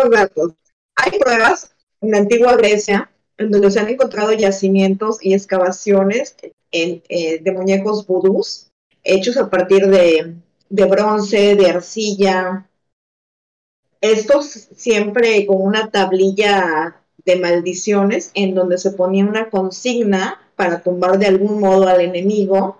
[0.09, 0.53] datos.
[0.95, 6.35] Hay pruebas en la antigua Grecia en donde se han encontrado yacimientos y excavaciones
[6.71, 8.71] eh, de muñecos vudús
[9.03, 10.35] hechos a partir de,
[10.69, 12.67] de bronce, de arcilla.
[14.01, 21.19] Estos siempre con una tablilla de maldiciones en donde se ponía una consigna para tumbar
[21.19, 22.79] de algún modo al enemigo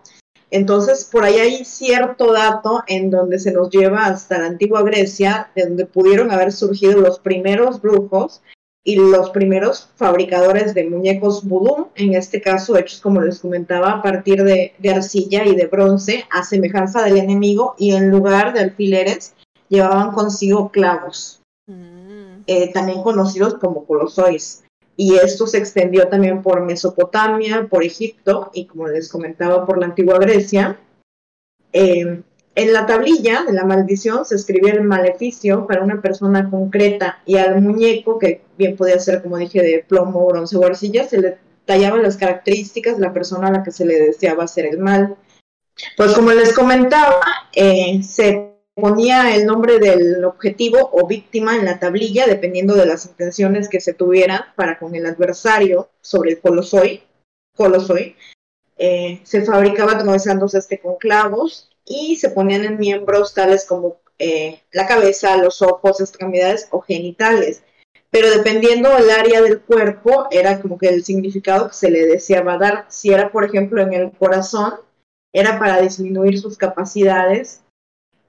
[0.50, 5.52] entonces, por ahí hay cierto dato en donde se nos lleva hasta la antigua Grecia,
[5.56, 8.42] de donde pudieron haber surgido los primeros brujos
[8.84, 14.02] y los primeros fabricadores de muñecos vudú, en este caso hechos, como les comentaba, a
[14.02, 19.34] partir de, arcilla y de bronce, a semejanza del enemigo, y en lugar de alfileres
[19.68, 22.44] llevaban consigo clavos, mm.
[22.48, 24.64] eh, también conocidos como colosois
[24.98, 29.86] y esto se extendió también por Mesopotamia, por Egipto y como les comentaba por la
[29.86, 30.80] antigua Grecia.
[31.72, 32.24] Eh,
[32.56, 37.38] en la tablilla de la maldición se escribía el maleficio para una persona concreta y
[37.38, 41.38] al muñeco, que bien podía ser, como dije, de plomo, bronce o arcilla, se le
[41.66, 45.16] tallaban las características de la persona a la que se le deseaba hacer el mal.
[45.96, 47.22] Pues como les comentaba,
[47.54, 48.47] eh, se
[48.80, 53.82] ponía el nombre del objetivo o víctima en la tablilla, dependiendo de las intenciones que
[53.82, 57.02] se tuvieran para con el adversario sobre el colosoy.
[57.56, 58.16] colosoy.
[58.78, 64.62] Eh, se fabricaba atravesándose este con clavos y se ponían en miembros tales como eh,
[64.72, 67.63] la cabeza, los ojos, extremidades o genitales.
[68.12, 72.60] Pero dependiendo del área del cuerpo, era como que el significado que se le deseaba
[72.60, 72.86] dar.
[72.90, 74.76] Si era, por ejemplo, en el corazón,
[75.34, 77.63] era para disminuir sus capacidades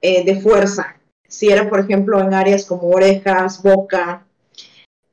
[0.01, 0.95] eh, de fuerza.
[1.27, 4.25] Si era, por ejemplo, en áreas como orejas, boca,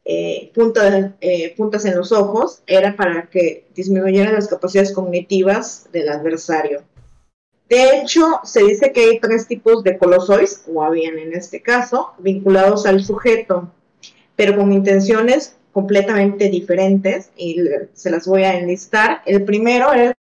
[0.04, 6.84] eh, eh, puntas en los ojos, era para que disminuyeran las capacidades cognitivas del adversario.
[7.68, 12.12] De hecho, se dice que hay tres tipos de colosois, o habían en este caso,
[12.18, 13.72] vinculados al sujeto.
[14.36, 17.56] pero con intenciones completamente diferentes y
[17.94, 19.22] se las voy a enlistar.
[19.26, 20.14] El primero era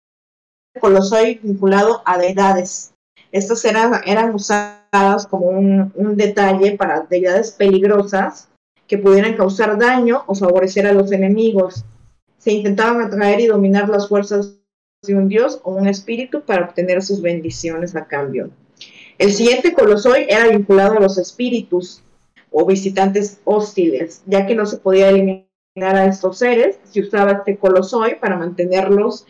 [0.74, 2.95] el colosoi vinculado a deidades.
[3.36, 8.48] Estas eran, usadas como un, detalle para deidades peligrosas
[8.88, 11.84] que pudieran causar daño o favorecer a los enemigos.
[12.38, 14.56] Se intentaban atraer y dominar las fuerzas
[15.06, 18.52] de un dios o un espíritu para obtener sus bendiciones a cambio.
[19.18, 22.02] El siguiente colosoi era vinculado a los espíritus
[22.52, 25.44] o visitantes hostiles, ya que no se podía eliminar
[25.76, 29.26] a estos seres, se usaba este colosoi para mantenerlos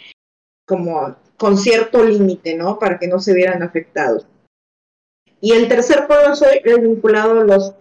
[0.68, 2.80] como con cierto límite, ¿no?
[2.80, 4.26] Para que no se vieran afectados.
[5.42, 7.74] Y el tercer colosoi era vinculado a los,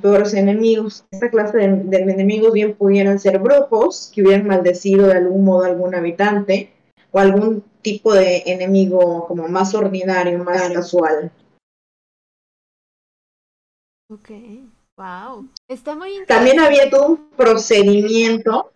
[0.00, 1.04] peores enemigos.
[1.10, 5.64] Esta clase de, de, enemigos bien pudieran ser brujos que hubieran maldecido de algún modo
[5.64, 6.72] a algún habitante
[7.10, 11.32] o algún tipo de enemigo como más ordinario, más casual.
[14.08, 14.30] Ok,
[14.96, 15.48] wow.
[15.68, 18.72] Está muy También había todo un procedimiento.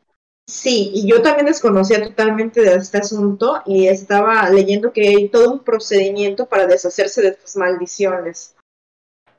[0.49, 5.53] Sí, y yo también desconocía totalmente de este asunto y estaba leyendo que hay todo
[5.53, 8.55] un procedimiento para deshacerse de estas maldiciones,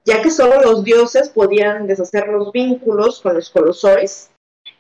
[0.04, 4.32] ya que solo los dioses podían deshacer los vínculos con los colosois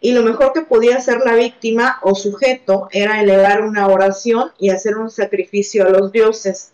[0.02, 4.70] y lo mejor que podía hacer la víctima o sujeto era elevar una oración y
[4.70, 6.74] hacer un sacrificio a los dioses.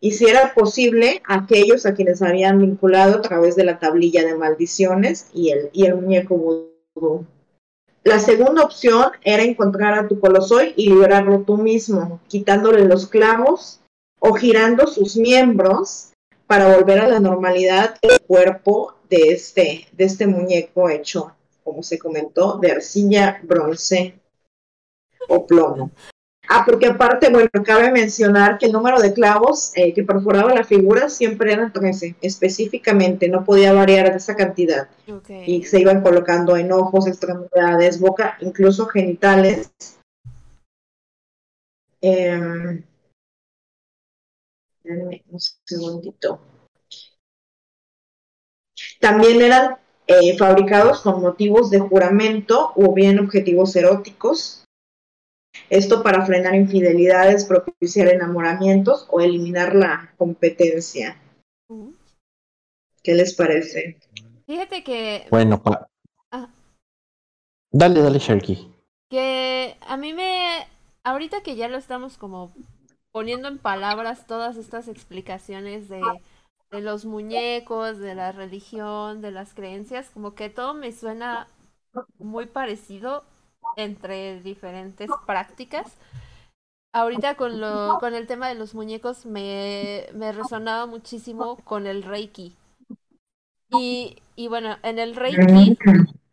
[0.00, 4.36] Y si era posible, aquellos a quienes habían vinculado a través de la tablilla de
[4.36, 6.36] maldiciones y el, y el muñeco
[6.94, 7.26] vudú.
[8.04, 13.80] La segunda opción era encontrar a tu colosoi y liberarlo tú mismo, quitándole los clavos
[14.18, 16.12] o girando sus miembros
[16.46, 21.98] para volver a la normalidad el cuerpo de este, de este muñeco hecho como se
[21.98, 24.20] comentó, de arcilla, bronce
[25.28, 25.90] o plomo.
[26.54, 30.64] Ah, porque aparte, bueno, cabe mencionar que el número de clavos eh, que perforaba la
[30.64, 34.86] figura siempre eran 13, específicamente, no podía variar de esa cantidad.
[35.46, 39.72] Y se iban colocando en ojos, extremidades, boca, incluso genitales.
[42.02, 42.84] Eh,
[44.84, 46.38] un segundito.
[49.00, 54.61] También eran eh, fabricados con motivos de juramento o bien objetivos eróticos.
[55.70, 61.20] Esto para frenar infidelidades, propiciar enamoramientos o eliminar la competencia.
[63.02, 63.98] ¿Qué les parece?
[64.46, 65.26] Fíjate que...
[65.30, 65.88] Bueno, pa...
[66.30, 66.48] ah.
[67.70, 68.72] dale, dale, Sharky.
[69.08, 70.66] Que a mí me...
[71.04, 72.54] Ahorita que ya lo estamos como
[73.10, 76.00] poniendo en palabras todas estas explicaciones de
[76.72, 81.46] de los muñecos, de la religión, de las creencias, como que todo me suena
[82.18, 83.24] muy parecido
[83.76, 85.96] entre diferentes prácticas.
[86.94, 92.02] Ahorita con, lo, con el tema de los muñecos me, me resonaba muchísimo con el
[92.02, 92.56] Reiki.
[93.70, 95.78] Y, y bueno, en el Reiki,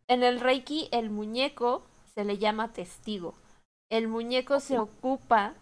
[0.08, 3.36] en el Reiki el muñeco se le llama testigo.
[3.90, 5.56] El muñeco se ocupa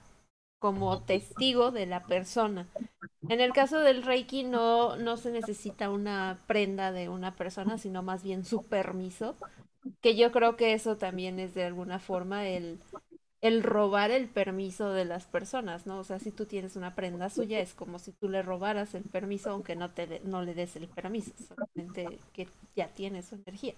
[0.59, 2.67] como testigo de la persona.
[3.29, 8.03] En el caso del Reiki no, no se necesita una prenda de una persona, sino
[8.03, 9.35] más bien su permiso,
[10.01, 12.79] que yo creo que eso también es de alguna forma el,
[13.41, 15.99] el robar el permiso de las personas, ¿no?
[15.99, 19.03] O sea, si tú tienes una prenda suya, es como si tú le robaras el
[19.03, 23.73] permiso, aunque no, te, no le des el permiso, solamente que ya tiene su energía.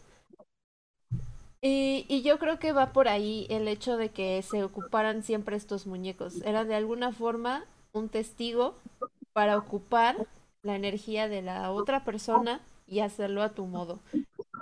[1.62, 5.58] Y, y, yo creo que va por ahí el hecho de que se ocuparan siempre
[5.58, 6.42] estos muñecos.
[6.44, 8.76] Era de alguna forma un testigo
[9.34, 10.16] para ocupar
[10.62, 14.00] la energía de la otra persona y hacerlo a tu modo.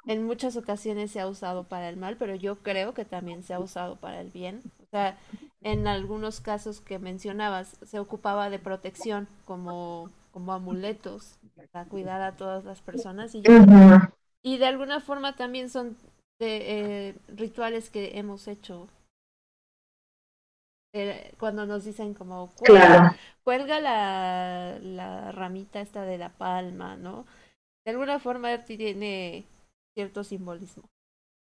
[0.07, 3.53] En muchas ocasiones se ha usado para el mal, pero yo creo que también se
[3.53, 4.61] ha usado para el bien.
[4.81, 5.17] O sea,
[5.61, 11.37] en algunos casos que mencionabas, se ocupaba de protección como, como amuletos
[11.73, 13.35] para cuidar a todas las personas.
[13.35, 13.43] Y,
[14.43, 15.97] y de alguna forma también son
[16.39, 18.87] de, eh, rituales que hemos hecho
[20.93, 22.49] eh, cuando nos dicen como
[23.43, 27.25] cuelga, la, la, ramita esta de la palma, ¿no?
[27.85, 29.45] De alguna forma tiene
[29.97, 30.83] cierto simbolismo.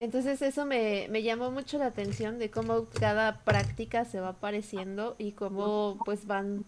[0.01, 5.15] Entonces eso me, me llamó mucho la atención de cómo cada práctica se va apareciendo
[5.17, 6.65] y cómo pues van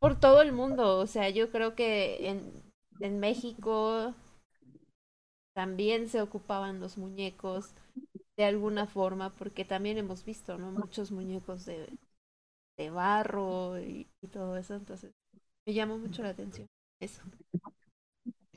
[0.00, 0.98] por todo el mundo.
[0.98, 2.50] O sea, yo creo que en,
[2.98, 4.14] en México
[5.54, 7.72] también se ocupaban los muñecos
[8.36, 10.72] de alguna forma, porque también hemos visto, ¿no?
[10.72, 11.88] Muchos muñecos de,
[12.76, 15.12] de barro y, todo eso, entonces
[15.64, 16.66] me llamó mucho la atención
[17.00, 17.22] eso.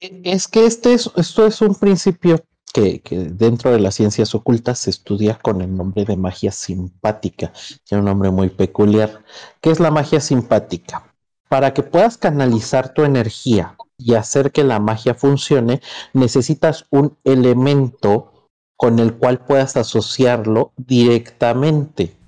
[0.01, 2.43] Es que este es, esto es un principio
[2.73, 7.51] que, que, dentro de las ciencias ocultas se estudia con el nombre de magia simpática,
[7.83, 9.23] tiene un nombre muy peculiar.
[9.61, 11.13] ¿Qué es la magia simpática?
[11.49, 15.81] Para que puedas canalizar tu energía y hacer que la magia funcione,
[16.13, 22.18] necesitas un elemento con el cual puedas asociarlo directamente.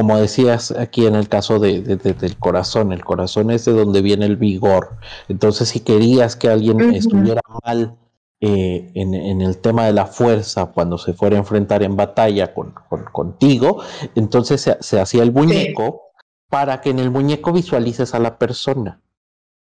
[0.00, 4.24] Como decías aquí en el caso de, del corazón, el corazón es de donde viene
[4.24, 4.96] el vigor.
[5.28, 7.98] Entonces, si querías que alguien estuviera mal
[8.40, 12.72] eh, en, el tema de la fuerza cuando se fuera a enfrentar en batalla con,
[13.12, 13.82] contigo,
[14.14, 16.00] entonces se, hacía el muñeco
[16.48, 19.02] para que en el muñeco visualices a la persona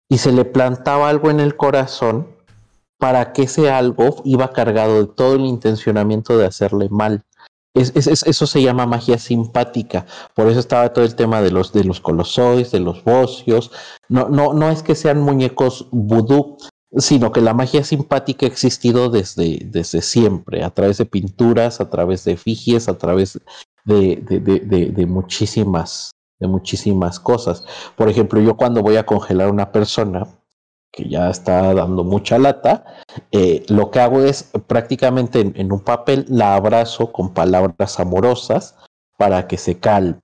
[0.10, 2.28] y se le plantaba algo en el corazón
[3.00, 7.24] para que ese algo iba cargado de todo el intencionamiento de hacerle mal.
[7.76, 10.06] Es, eso se llama magia simpática.
[10.34, 13.72] Por eso estaba todo el tema de los, de los colosoides, de los bocios.
[14.10, 16.58] No, no, no es que sean muñecos vudú,
[16.98, 21.90] sino que la magia simpática ha existido desde, desde siempre, a través de pinturas, a
[21.90, 23.40] través de efigies, a través
[23.86, 27.64] de, de, muchísimas, de muchísimas cosas.
[27.96, 30.28] Por ejemplo, yo cuando voy a congelar a una persona,
[30.92, 32.86] que ya está dando mucha lata,
[33.32, 38.76] eh, lo que hago es prácticamente en, un papel la abrazo con palabras amorosas
[39.18, 40.22] para que se calme.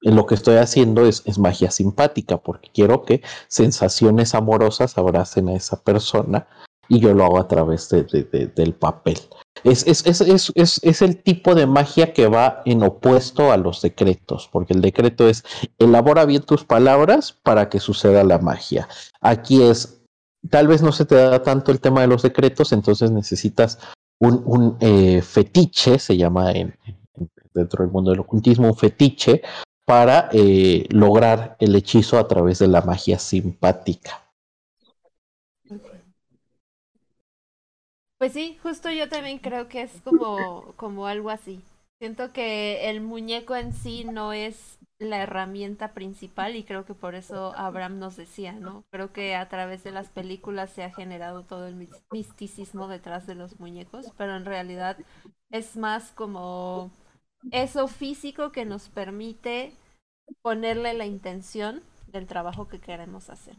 [0.00, 5.82] lo que estoy haciendo es, magia simpática porque quiero que sensaciones amorosas abracen a esa
[5.82, 6.46] persona
[6.92, 9.18] y yo lo hago a través del papel.
[9.64, 14.50] Es, es, es, es, el tipo de magia que va en opuesto a los decretos,
[14.52, 15.42] porque el decreto es
[15.78, 18.88] elabora bien tus palabras para que suceda la magia.
[19.22, 20.02] Aquí es,
[20.50, 23.78] tal vez no se te da tanto el tema de los decretos, entonces necesitas
[24.18, 26.76] un, eh, fetiche, se llama en,
[27.54, 29.40] dentro del mundo del ocultismo, un fetiche
[29.86, 34.22] para eh, lograr el hechizo a través de la magia simpática.
[38.22, 41.60] Pues sí, justo yo también creo que es como, como algo así.
[41.98, 47.16] Siento que el muñeco en sí no es la herramienta principal y creo que por
[47.16, 48.84] eso Abraham nos decía, ¿no?
[48.92, 53.34] Creo que a través de las películas se ha generado todo el misticismo detrás de
[53.34, 54.98] los muñecos, pero en realidad
[55.50, 56.92] es más como
[57.50, 59.74] eso físico que nos permite
[60.42, 63.56] ponerle la intención del trabajo que queremos hacer.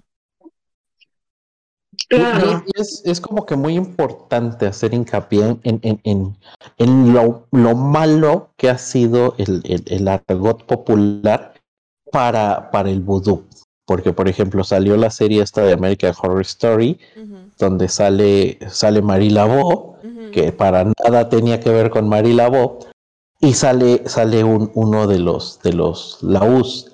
[2.09, 6.37] Es, como que muy importante hacer hincapié en, en,
[6.77, 7.45] en, lo,
[7.75, 11.53] malo que ha sido el, el, argot popular
[12.11, 13.45] para, para el vudú.
[13.85, 16.99] Porque, por ejemplo, salió la serie esta de American Horror Story,
[17.57, 19.97] donde sale, sale Marie Laveau,
[20.31, 22.79] que para nada tenía que ver con Marie Laveau,
[23.39, 26.93] y sale, sale un, uno de los, de los Laus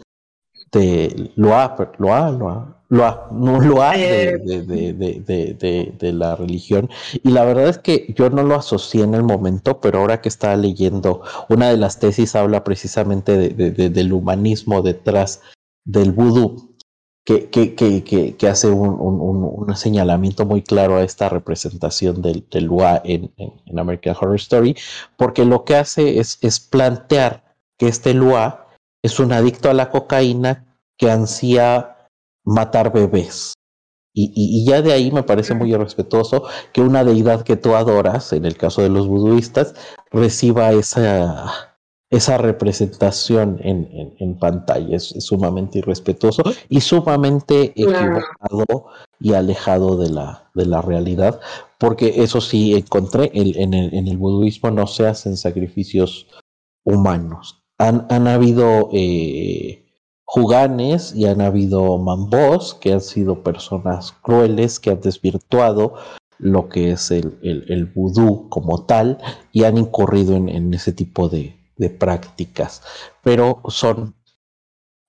[0.71, 6.89] de Loa, Loa, Loa, lo no lo hay eh, de, la religión.
[7.23, 10.29] Y la verdad es que yo no lo asocié en el momento, pero ahora que
[10.29, 15.41] estaba leyendo, una de las tesis habla precisamente del humanismo detrás
[15.85, 16.75] del vudú,
[17.23, 23.01] que, que, que, que hace un, señalamiento muy claro a esta representación del, del Lua
[23.05, 24.75] en, en, American Horror Story,
[25.15, 28.67] porque lo que hace es, es plantear que este Lua
[29.03, 31.98] es un adicto a la cocaína que ansía
[32.49, 33.53] matar bebés.
[34.13, 36.43] Y, ya de ahí me parece muy irrespetuoso
[36.73, 39.75] que una deidad que tú adoras, en el caso de los buduistas,
[40.11, 41.77] reciba esa,
[42.09, 44.97] esa representación en, en, pantalla.
[44.97, 48.87] Es, sumamente irrespetuoso y sumamente equivocado
[49.21, 51.39] y alejado de la, de la realidad,
[51.77, 56.27] porque eso sí encontré, en, el, en el buduismo no se hacen sacrificios
[56.83, 57.63] humanos.
[57.77, 58.89] Han, han habido...
[58.91, 59.85] Eh,
[60.31, 65.95] juganes y han habido mambos que han sido personas crueles que han desvirtuado
[66.37, 69.17] lo que es el, el, vudú como tal
[69.51, 71.57] y han incurrido en, ese tipo de,
[71.97, 72.83] prácticas.
[73.23, 74.13] Pero son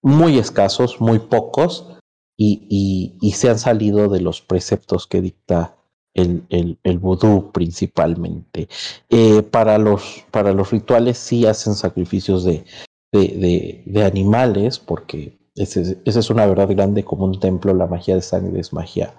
[0.01, 1.99] muy escasos, muy pocos
[2.39, 5.77] y, se han salido de los preceptos que dicta
[6.15, 8.71] el, el, vudú principalmente.
[9.11, 12.65] Eh, para, los, para los rituales sí hacen sacrificios de,
[13.13, 18.61] de, animales, porque esa es una verdad grande como un templo, la magia de sangre
[18.61, 19.15] es magia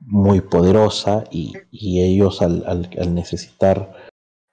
[0.00, 3.92] muy poderosa y, ellos al, necesitar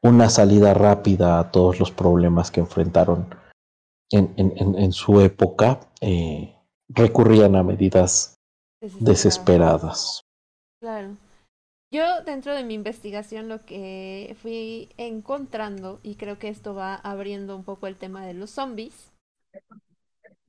[0.04, 3.28] una salida rápida a todos los problemas que enfrentaron
[4.12, 6.56] en, en, su época, eh,
[6.90, 8.36] recurrían a medidas
[9.00, 10.22] desesperadas.
[10.82, 11.16] Claro.
[11.92, 17.56] Yo dentro de mi investigación lo que fui encontrando, y creo que esto va abriendo
[17.56, 19.12] un poco el tema de los zombies,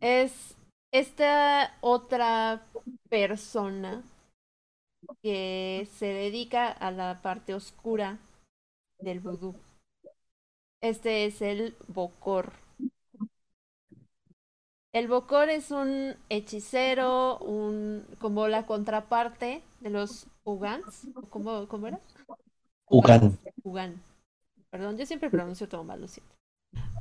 [0.01, 0.57] es
[0.93, 2.67] esta otra
[3.09, 4.05] persona
[5.23, 8.19] que se dedica a la parte oscura
[8.99, 9.57] del vudú.
[10.81, 12.53] Este es el Bokor.
[14.93, 22.01] El Bokor es un hechicero, un como la contraparte de los Ugans, ¿cómo, cómo era?
[22.87, 23.39] Ugan.
[23.63, 24.03] Ugan.
[24.71, 26.35] Perdón, yo siempre pronuncio todo mal, lo siento.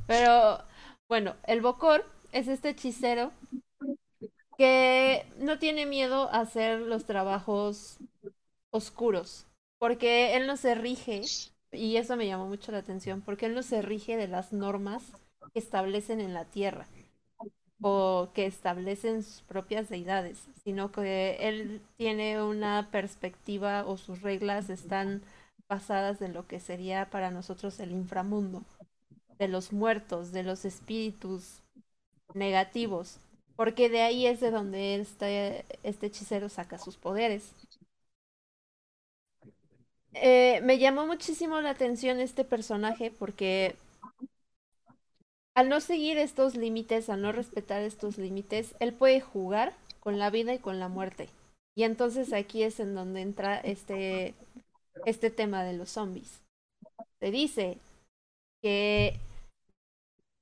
[0.06, 0.58] Pero
[1.08, 3.32] bueno, el Bokor es este hechicero
[4.56, 7.98] que no tiene miedo a hacer los trabajos
[8.70, 9.46] oscuros,
[9.78, 11.22] porque él no se rige,
[11.72, 15.02] y eso me llamó mucho la atención, porque él no se rige de las normas
[15.52, 16.86] que establecen en la tierra
[17.82, 24.70] o que establecen sus propias deidades, sino que él tiene una perspectiva o sus reglas
[24.70, 25.22] están
[25.68, 28.62] basadas en lo que sería para nosotros el inframundo,
[29.38, 31.60] de los muertos, de los espíritus
[32.34, 33.18] negativos,
[33.56, 37.54] porque de ahí es de donde este, este hechicero saca sus poderes.
[40.14, 43.76] Eh, me llamó muchísimo la atención este personaje porque
[45.54, 50.30] al no seguir estos límites, al no respetar estos límites, él puede jugar con la
[50.30, 51.28] vida y con la muerte.
[51.74, 54.34] Y entonces aquí es en donde entra este,
[55.06, 56.42] este tema de los zombies.
[57.20, 57.78] Se dice
[58.62, 59.18] que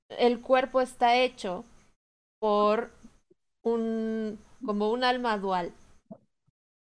[0.08, 1.64] el cuerpo está hecho
[2.40, 2.90] por
[3.62, 5.72] un como un alma dual.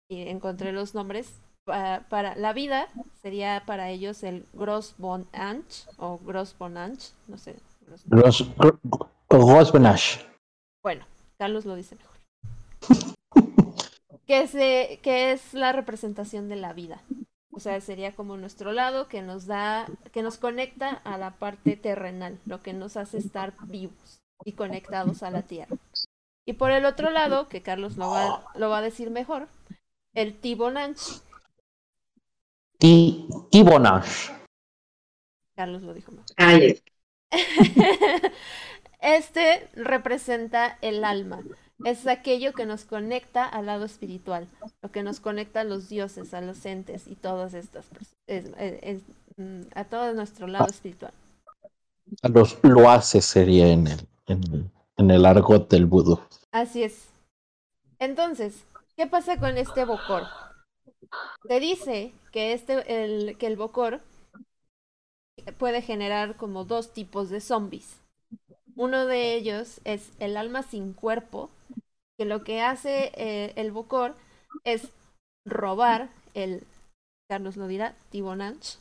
[0.09, 1.41] Y encontré los nombres.
[1.65, 2.87] Para, la vida
[3.21, 7.57] sería para ellos el Gross Bon Anch o Gross Bon no sé.
[9.29, 10.25] Gross Bonach.
[10.83, 11.05] Bueno,
[11.37, 12.15] Carlos lo dice mejor.
[14.25, 17.01] que, es, que es la representación de la vida.
[17.51, 21.75] O sea, sería como nuestro lado que nos da, que nos conecta a la parte
[21.75, 25.75] terrenal, lo que nos hace estar vivos y conectados a la tierra.
[26.45, 29.47] Y por el otro lado, que Carlos lo va, lo va a decir mejor,
[30.13, 31.21] el Tibonanch.
[32.77, 34.31] Tibonanch.
[35.55, 36.27] Carlos lo dijo mejor.
[36.37, 36.79] Ay.
[39.01, 41.41] este representa el alma.
[41.85, 44.47] Es aquello que nos conecta al lado espiritual,
[44.81, 47.85] lo que nos conecta a los dioses, a los entes y todas estas
[48.25, 49.01] es,
[49.37, 51.13] mm, a todo nuestro lado espiritual.
[52.23, 56.19] A los loaces sería en el, en en el argot del vudú.
[56.51, 57.09] Así es.
[57.99, 58.65] Entonces,
[58.95, 60.23] ¿qué pasa con este bocor?
[61.47, 64.01] Se dice que este el que el bocor
[65.53, 67.99] puede generar como dos tipos de zombies.
[68.75, 71.49] Uno de ellos es el alma sin cuerpo,
[72.17, 74.15] que lo que hace eh, el bocor
[74.63, 74.89] es
[75.45, 76.63] robar el
[77.29, 78.77] Carlos lo dirá, Tibonanch.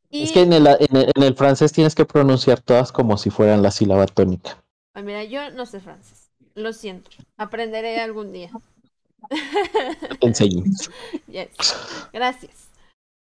[0.09, 3.71] Es que en el, en, el, francés tienes que pronunciar todas como si fueran la
[3.71, 4.63] sílaba tónica.
[4.95, 6.31] Ay, mira, yo no sé francés.
[6.55, 7.11] Lo siento.
[7.37, 8.51] Aprenderé algún día.
[11.27, 12.09] Yes.
[12.13, 12.69] Gracias.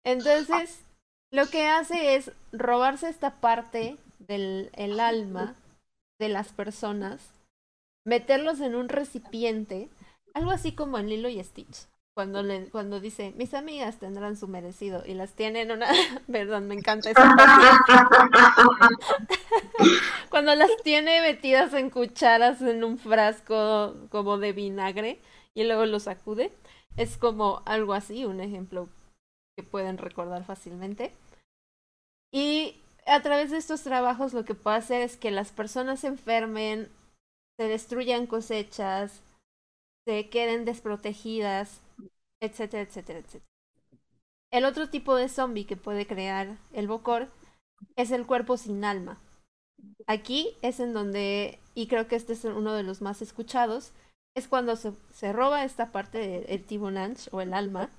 [0.05, 0.83] Entonces,
[1.31, 5.57] lo que hace es robarse esta parte del el alma
[6.19, 7.33] de las personas,
[8.05, 9.89] meterlos en un recipiente,
[10.35, 14.47] algo así como en Lilo y Stitch cuando le, cuando dice mis amigas tendrán su
[14.47, 15.89] merecido y las tienen una
[16.31, 17.21] perdón me encanta eso
[20.31, 25.21] cuando las tiene metidas en cucharas en un frasco como de vinagre
[25.55, 26.53] y luego lo sacude
[26.97, 28.89] es como algo así un ejemplo
[29.57, 31.13] que pueden recordar fácilmente
[32.33, 36.09] y a través de estos trabajos lo que puede hacer es que las personas se
[36.09, 36.91] enfermen
[37.59, 39.23] se destruyan cosechas
[40.07, 41.81] se queden desprotegidas
[42.41, 43.47] etcétera, etcétera, etcétera.
[44.51, 47.29] El otro tipo de zombie que puede crear el Bokor
[47.97, 49.19] es el cuerpo sin alma.
[50.07, 53.93] Aquí es en donde, y creo que este es uno de los más escuchados,
[54.35, 57.91] es cuando se, se roba esta parte del Tibonanch o el alma.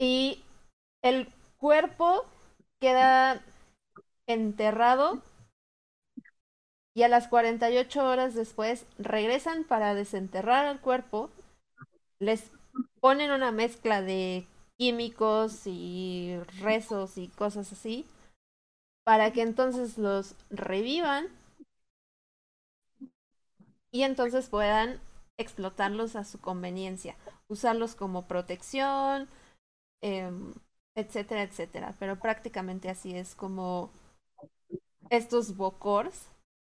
[0.00, 0.42] Y
[1.02, 1.28] el
[1.58, 2.24] cuerpo
[2.80, 3.42] queda
[4.26, 5.22] enterrado
[6.94, 11.30] y a las 48 horas después regresan para desenterrar el cuerpo,
[12.18, 12.50] les
[13.00, 14.46] ponen una mezcla de
[14.78, 18.06] químicos y rezos y cosas así,
[19.04, 21.28] para que entonces los revivan
[23.92, 25.00] y entonces puedan
[25.38, 27.16] explotarlos a su conveniencia,
[27.48, 29.28] usarlos como protección,
[30.02, 30.54] em,
[30.96, 31.94] etcétera, etcétera.
[31.98, 33.90] Pero prácticamente así es como
[35.10, 36.28] estos bocors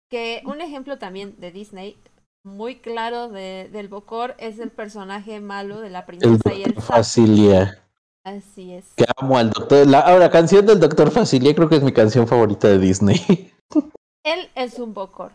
[0.10, 1.98] que un ejemplo también de Disney
[2.44, 7.84] muy claro de, del Bocor es el personaje malo de la princesa y el Facilia.
[8.24, 8.94] Así es.
[8.96, 9.86] Que amo al doctor.
[9.88, 13.54] La, ahora, canción del doctor Facilia creo que es mi canción favorita de Disney.
[14.24, 15.32] Él es un Bocor.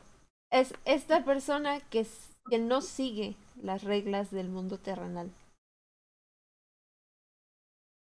[0.52, 2.06] Es esta persona que,
[2.48, 5.30] que no sigue las reglas del mundo terrenal.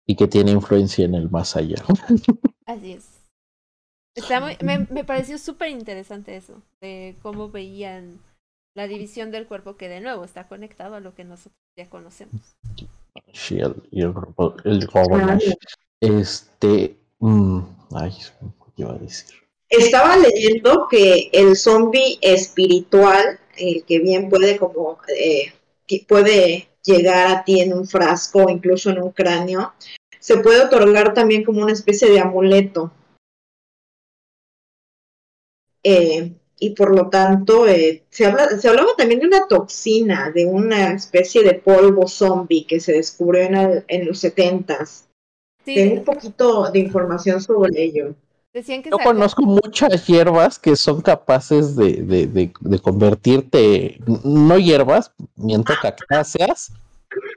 [0.07, 1.77] Y que tiene influencia en el más allá.
[2.67, 3.23] Así es
[4.63, 8.21] me, me pareció súper interesante eso, de cómo veían
[8.75, 12.57] la división del cuerpo que de nuevo está conectado a lo que nosotros ya conocemos.
[13.33, 14.89] Sí, el, y el grupo, el.
[16.01, 17.61] Este, mm,
[17.95, 18.13] ay,
[18.77, 19.42] ¿qué iba a decir?
[19.73, 25.55] Estaba leyendo que el zombie espiritual, el que bien puede como eh,
[26.07, 29.73] puede llegar a ti en un frasco o incluso en un cráneo,
[30.19, 32.93] se puede otorgar también como una especie de amuleto.
[35.83, 40.45] Eh, y por lo tanto eh, se, habla, se hablaba también de una toxina, de
[40.45, 45.09] una especie de polvo zombie que se descubrió en, en los setentas.
[45.65, 48.15] Sí, Tengo un poquito de información sobre ello.
[48.53, 54.59] Decían que Yo conozco muchas hierbas que son capaces de, de, de, de convertirte, no
[54.59, 56.73] hierbas, miento cactáceas,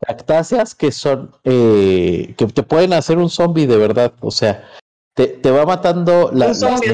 [0.05, 4.67] cactáceas que son, eh, que te pueden hacer un zombie de verdad, o sea,
[5.13, 6.93] te, te va matando la- Un las, zombie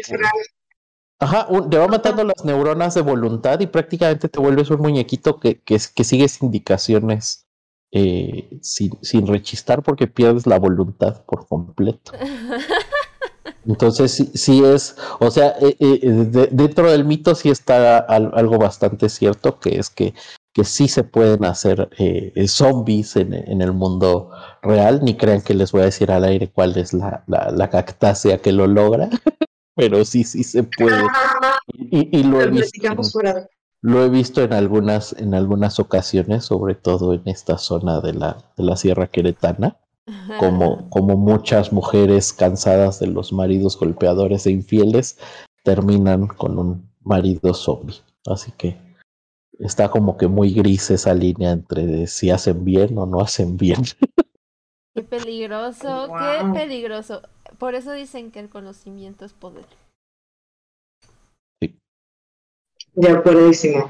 [1.19, 5.39] ajá, un- te va matando las neuronas de voluntad y prácticamente te vuelves un muñequito
[5.39, 7.47] que, que, que sigues indicaciones
[7.91, 12.11] eh, sin, sin rechistar porque pierdes la voluntad por completo.
[13.67, 18.31] Entonces sí, sí es, o sea, eh, eh, de- dentro del mito sí está al-
[18.33, 20.13] algo bastante cierto, que es que,
[20.53, 24.31] que sí se pueden hacer eh, eh, zombies en, en el mundo
[24.63, 27.69] real, ni crean que les voy a decir al aire cuál es la, la, la
[27.69, 29.09] cactácea que lo logra,
[29.75, 31.03] pero sí, sí se puede.
[31.73, 32.97] Y, y lo, he visto, en-
[33.83, 38.37] lo he visto en algunas, en algunas ocasiones, sobre todo en esta zona de la,
[38.57, 39.77] de la Sierra Queretana
[40.39, 45.17] como, como muchas mujeres cansadas de los maridos golpeadores e infieles
[45.63, 48.01] terminan con un marido zombie.
[48.25, 48.77] Así que
[49.59, 53.57] está como que muy gris esa línea entre de si hacen bien o no hacen
[53.57, 53.81] bien.
[54.93, 57.21] Qué peligroso, qué peligroso.
[57.57, 59.65] Por eso dicen que el conocimiento es poder.
[62.93, 63.89] De acuerdísimo.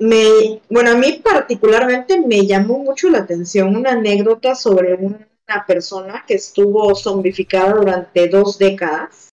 [0.00, 5.26] Me, bueno, a mí particularmente me llamó mucho la atención una anécdota sobre una
[5.66, 9.28] persona que estuvo zombificada durante dos décadas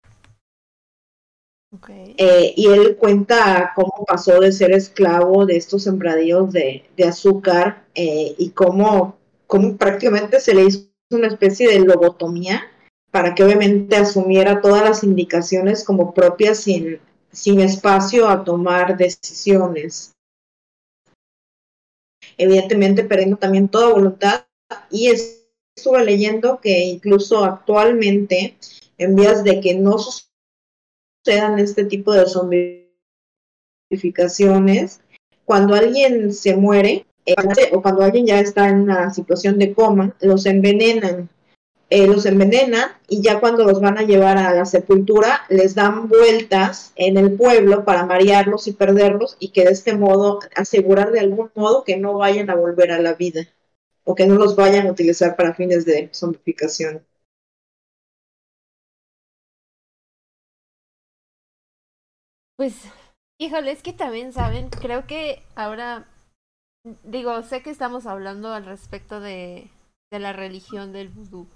[1.72, 1.90] Ok.
[1.90, 7.84] eh, y él cuenta cómo pasó de ser esclavo de estos sembradíos de, de azúcar
[7.94, 12.64] eh, y cómo, cómo prácticamente se le hizo una especie de lobotomía
[13.12, 17.00] para que obviamente asumiera todas las indicaciones como propias sin,
[17.32, 20.15] sin espacio a tomar decisiones.
[22.38, 24.46] Evidentemente perdiendo también toda voluntad
[24.90, 28.58] y estuve leyendo que incluso actualmente
[28.98, 35.02] en vías de que no sucedan este tipo de zombificaciones,
[35.44, 37.36] cuando alguien se muere eh,
[37.72, 41.30] o cuando alguien ya está en una situación de coma, los envenenan.
[41.92, 46.10] Eh, los envenenan y ya cuando los van a llevar a la sepultura les dan
[46.10, 51.20] vueltas en el pueblo para marearlos y perderlos y que de este modo asegurar de
[51.20, 53.48] algún modo que no vayan a volver a la vida
[54.04, 57.06] o que no los vayan a utilizar para fines de zombificación.
[62.58, 62.74] Pues,
[63.38, 66.08] híjole, es que también saben, creo que ahora,
[67.04, 69.70] digo, sé que estamos hablando al respecto de,
[70.12, 71.48] de la religión del vudú,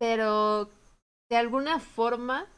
[0.00, 0.70] pero
[1.30, 2.48] de alguna forma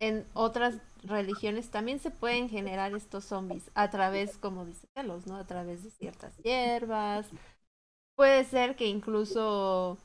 [0.00, 5.36] en otras religiones también se pueden generar estos zombies a través, como dice Carlos, ¿no?
[5.36, 7.26] A través de ciertas hierbas.
[8.16, 9.98] Puede ser que incluso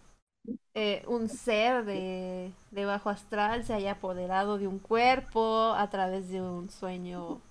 [0.76, 6.30] eh, un ser de, de bajo astral se haya apoderado de un cuerpo a través
[6.30, 7.42] de un sueño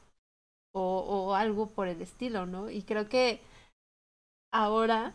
[0.73, 2.71] o, o algo por el estilo, ¿no?
[2.71, 3.41] Y creo que
[4.53, 5.15] ahora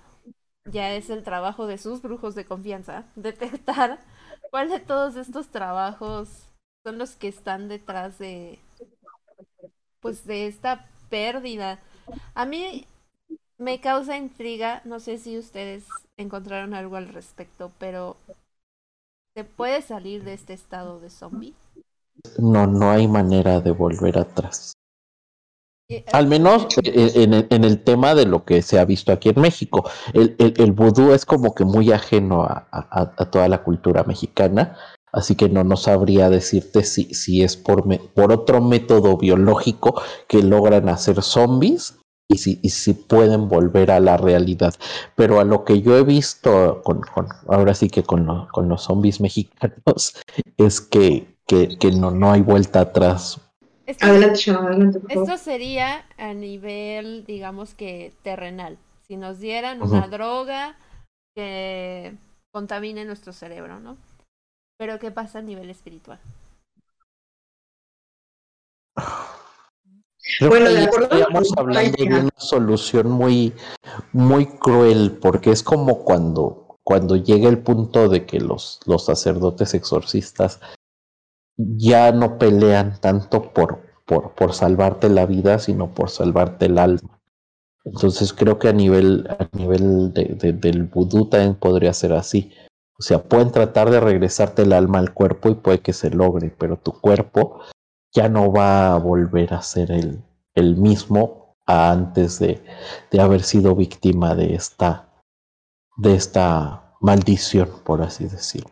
[0.65, 3.99] ya es el trabajo de sus brujos de confianza detectar
[4.51, 6.49] cuál de todos estos trabajos
[6.85, 8.59] son los que están detrás de
[9.99, 11.79] pues de esta pérdida.
[12.35, 12.85] A mí
[13.57, 15.85] me causa intriga, no sé si ustedes
[16.17, 18.17] encontraron algo al respecto, pero
[19.33, 21.55] ¿se puede salir de este estado de zombie?
[22.37, 24.73] No, no hay manera de volver atrás.
[26.11, 29.89] Al menos eh, en el, tema de lo que se ha visto aquí en México.
[30.13, 34.77] El, el, vudú es como que muy ajeno a, toda la cultura mexicana,
[35.11, 37.83] así que no, no sabría decirte si, si es por,
[38.13, 41.95] por otro método biológico que logran hacer zombies
[42.27, 44.73] y si, y si pueden volver a la realidad.
[45.15, 48.83] Pero a lo que yo he visto, con, con ahora sí que con, con los
[48.83, 50.15] zombies mexicanos,
[50.57, 53.39] es que, que, que no, no hay vuelta atrás.
[53.85, 55.29] Esto, Adelante, Sharon, adelante, por favor.
[55.29, 58.77] esto sería a nivel, digamos que terrenal.
[59.07, 60.77] Si nos dieran una droga
[61.35, 62.15] que
[62.51, 63.97] contamine nuestro cerebro, ¿no?
[64.77, 66.19] Pero ¿qué pasa a nivel espiritual?
[70.39, 73.53] Creo Bueno, que de acuerdo cultura hablando de una solución muy,
[74.13, 79.73] muy cruel, porque es como cuando, cuando llega el punto de que los, los sacerdotes
[79.73, 80.61] exorcistas
[81.57, 87.19] ya no pelean tanto por, por, por salvarte la vida, sino por salvarte el alma.
[87.85, 92.51] Entonces creo que a nivel, a nivel de, de- del vudú también podría ser así.
[92.97, 96.49] O sea, pueden tratar de regresarte el alma al cuerpo y puede que se logre,
[96.57, 97.59] pero tu cuerpo
[98.13, 100.23] ya no va a volver a ser el,
[100.55, 102.63] el mismo a antes de,
[103.11, 105.09] de haber sido víctima de esta,
[105.97, 108.71] de esta maldición, por así decirlo.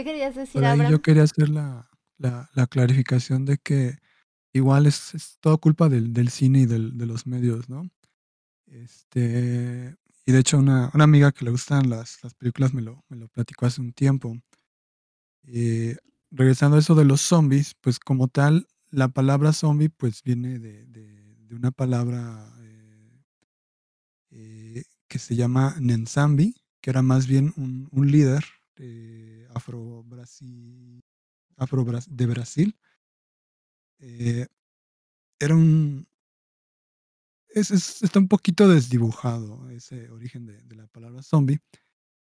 [0.00, 0.90] ¿Qué querías decir, Abraham?
[0.92, 3.98] yo quería hacer la, la- la clarificación de que
[4.54, 7.90] igual es, es todo culpa del, del cine y del- de los medios, ¿no?
[8.66, 9.94] Este,
[10.24, 13.18] y de hecho una, una amiga que le gustan las, las películas me lo, me
[13.18, 14.40] lo platicó hace un tiempo.
[15.44, 15.98] Eh,
[16.30, 20.86] regresando a eso de los zombies, pues como tal, la palabra zombie pues viene de,
[20.86, 23.20] de- de una palabra eh,
[24.30, 28.46] eh, que se llama Nenzambi, que era más bien un, un líder
[28.80, 30.04] eh, afro
[31.56, 32.76] afro de Brasil.
[33.98, 34.46] Eh,
[35.38, 36.06] era un...
[37.48, 41.60] Es, es- está un poquito desdibujado ese origen de, de la palabra zombie,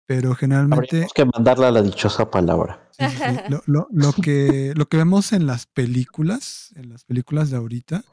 [0.06, 0.86] pero generalmente...
[0.88, 2.90] Habríamos que mandarla a la dichosa palabra.
[2.92, 3.40] Sí, sí, sí.
[3.50, 8.04] Lo, lo- lo que, lo que vemos en las películas, en las películas de ahorita,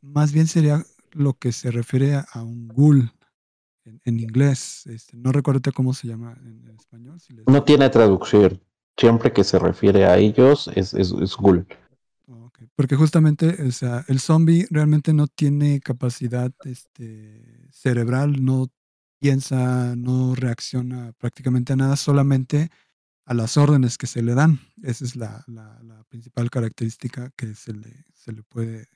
[0.00, 3.12] más bien sería lo que se refiere a, a un ghoul
[3.88, 4.86] en, en inglés.
[4.86, 7.18] Este, no recuerdo cómo se llama en, español.
[7.20, 8.60] si les- No tiene traducción.
[8.96, 11.66] Siempre que se refiere a ellos es, es, es ghoul.
[12.74, 18.68] Porque justamente, o sea, el zombie realmente no tiene capacidad este, cerebral, no
[19.20, 22.70] piensa, no reacciona prácticamente a nada, solamente
[23.24, 24.60] a las órdenes que se le dan.
[24.82, 28.88] Esa es la, la- la principal característica que se le, se le puede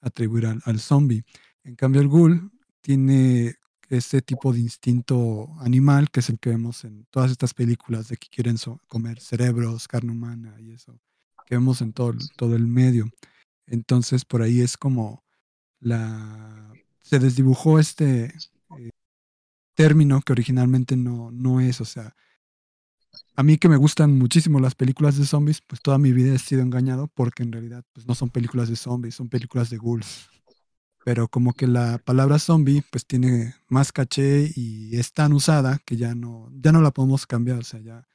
[0.00, 1.24] atribuir al, al zombie.
[1.64, 3.56] En cambio, el ghoul tiene
[3.88, 8.16] ese tipo de instinto animal, que es el que vemos en todas estas películas de
[8.16, 8.56] que quieren
[8.88, 10.98] comer cerebros, carne humana y eso,
[11.46, 13.10] que vemos en todo, todo el medio.
[13.66, 15.24] Entonces, por ahí es como
[15.80, 16.72] la...
[17.02, 18.32] Se desdibujó este
[18.78, 18.90] eh,
[19.74, 22.14] término que originalmente no, no es, o sea,
[23.36, 26.38] a mí que me gustan muchísimo las películas de zombies, pues toda mi vida he
[26.38, 30.28] sido engañado porque en realidad pues no son películas de zombies, son películas de ghouls.
[31.04, 35.96] Pero como que la palabra zombie pues tiene más caché y es tan usada que
[35.96, 38.08] ya no, ya no la podemos cambiar, o sea, ya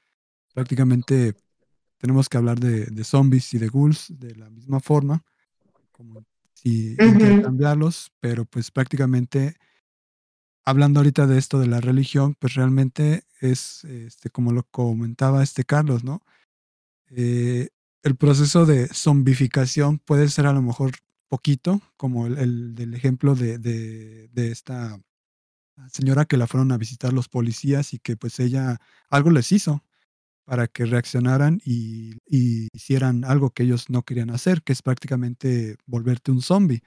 [0.53, 1.35] prácticamente
[1.99, 5.23] tenemos que hablar de, de zombies y de ghouls de la misma forma,
[5.91, 9.55] como si intercambiarlos, pero pues prácticamente
[10.65, 15.63] hablando ahorita de esto de la religión, pues realmente es, este, como lo comentaba este
[15.63, 16.21] Carlos, ¿no?
[17.09, 17.69] Eh,
[18.03, 20.91] el proceso de zombificación puede ser a lo mejor
[21.29, 24.99] poquito, como el, el del ejemplo de, de, esta
[25.91, 29.83] señora que la fueron a visitar los policías y que pues ella algo les hizo
[30.43, 35.77] para que reaccionaran y, y hicieran algo que ellos no querían hacer, que es prácticamente
[35.85, 36.81] volverte un zombie.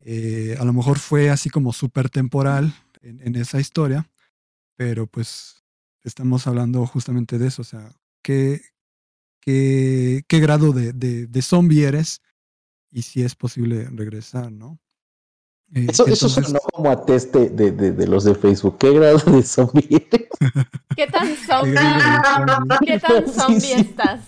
[0.00, 4.08] Eh, a lo mejor fue así como súper temporal en, en esa historia,
[4.76, 5.64] pero pues
[6.04, 7.90] estamos hablando justamente de eso, o sea,
[8.22, 8.62] qué,
[9.40, 12.22] qué, qué grado de, de, de zombie eres
[12.90, 14.78] y si es posible regresar, ¿no?
[15.74, 18.78] Eh, Eso, eso entonces- sonó como a test de, de- de- de los de Facebook.
[18.78, 20.28] ¿Qué grado de zombie eres?
[20.96, 21.74] ¿Qué tan zombie?
[22.86, 23.72] ¿Qué tan zombie sí.
[23.72, 24.20] estás?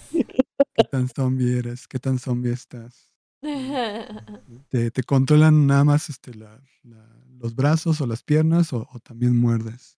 [0.75, 3.11] qué tan zombie eres, qué tan zombie estás.
[4.69, 7.09] ¿Te, te controlan nada más este, la- la-
[7.39, 9.97] los brazos o las piernas o, o también muerdes?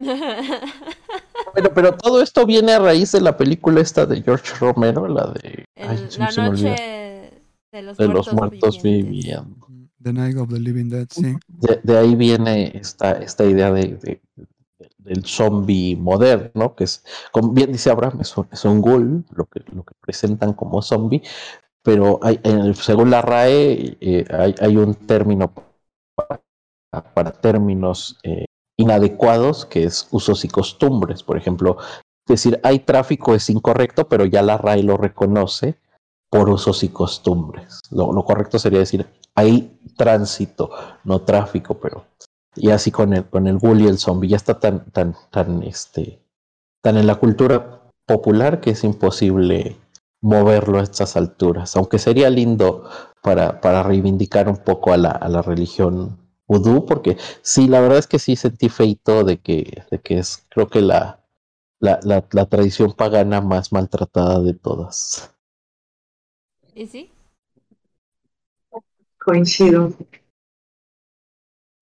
[0.00, 5.26] Bueno, pero todo esto viene a raíz de la película esta de George Romero, la
[5.28, 6.70] de, ay, El- se- la se me olvida.
[6.70, 6.95] noche
[7.76, 9.10] de los, de muertos, los muertos vivientes.
[9.12, 9.66] viviendo.
[10.02, 11.36] The Night of the Living Dead, sí.
[11.48, 14.46] De, de ahí viene esta, esta idea de, de- de-
[14.98, 19.46] del zombie moderno, que es, como bien dice Abraham, es un, es un ghoul, lo
[19.46, 21.22] que, lo que presentan como zombie,
[21.82, 25.52] pero hay, en el- según la RAE eh, hay, hay un término
[26.14, 26.42] para,
[27.14, 28.44] para términos eh,
[28.76, 31.22] inadecuados que es usos y costumbres.
[31.22, 31.78] Por ejemplo,
[32.26, 35.78] decir hay tráfico es incorrecto, pero ya la RAE lo reconoce
[36.30, 37.80] por usos y costumbres.
[37.90, 40.70] Lo, correcto sería decir hay tránsito,
[41.04, 42.06] no tráfico, pero
[42.54, 45.62] y así con el con el ghoul y el zombie ya está tan tan tan
[45.62, 46.22] este
[46.82, 49.76] tan en la cultura popular que es imposible
[50.22, 52.88] moverlo a estas alturas, aunque sería lindo
[53.22, 57.98] para, para reivindicar un poco a la, a la religión vudú, porque sí, la verdad
[57.98, 61.20] es que sí sentí feito de que, de que es, creo que la,
[61.80, 65.35] la, la, la tradición pagana más maltratada de todas.
[66.76, 67.10] ¿Y sí?
[69.24, 69.92] Coincido.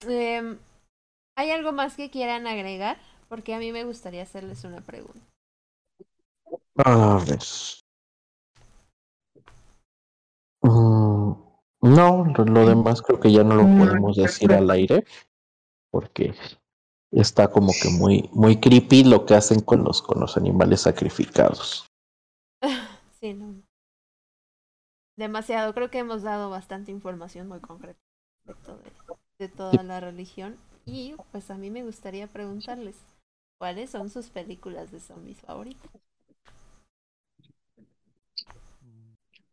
[0.07, 0.59] Em,
[1.37, 2.99] ¿Hay algo más que quieran agregar?
[3.29, 5.21] Porque a mí me gustaría hacerles una pregunta.
[6.85, 7.45] A ver.
[10.63, 11.33] Mm,
[11.83, 15.05] no, lo, lo demás creo que ya no lo podemos decir al aire
[15.91, 16.35] porque
[17.13, 21.87] está como que muy, muy creepy lo que hacen con los, con los animales sacrificados.
[23.21, 23.64] Sí, no.
[25.17, 25.75] Demasiado.
[25.75, 27.99] Creo que hemos dado bastante información muy concreta
[28.47, 30.57] de, de toda la religión.
[30.87, 32.97] Y pues a mí me gustaría preguntarles,
[33.59, 35.91] ¿cuáles son sus películas de zombies favoritas?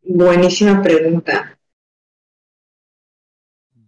[0.02, 1.58] Buenísima pregunta.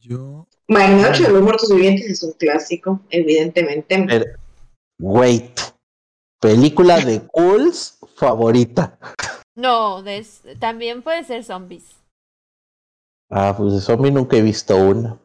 [0.00, 4.04] Yo, Bueno, Noche de los Muertos Vivientes es un clásico, evidentemente.
[4.06, 4.24] Pero,
[4.98, 5.60] wait.
[6.40, 8.98] Película de Cools favorita.
[9.56, 11.96] No, des- también puede ser zombies.
[13.30, 15.18] Ah, pues de zombie nunca he visto una.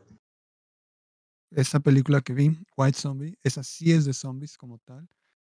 [1.51, 5.09] esa película que vi, White Zombie, esa sí es de zombies como tal.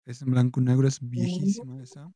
[0.05, 2.11] Es en blanco y negro, es viejísima esa.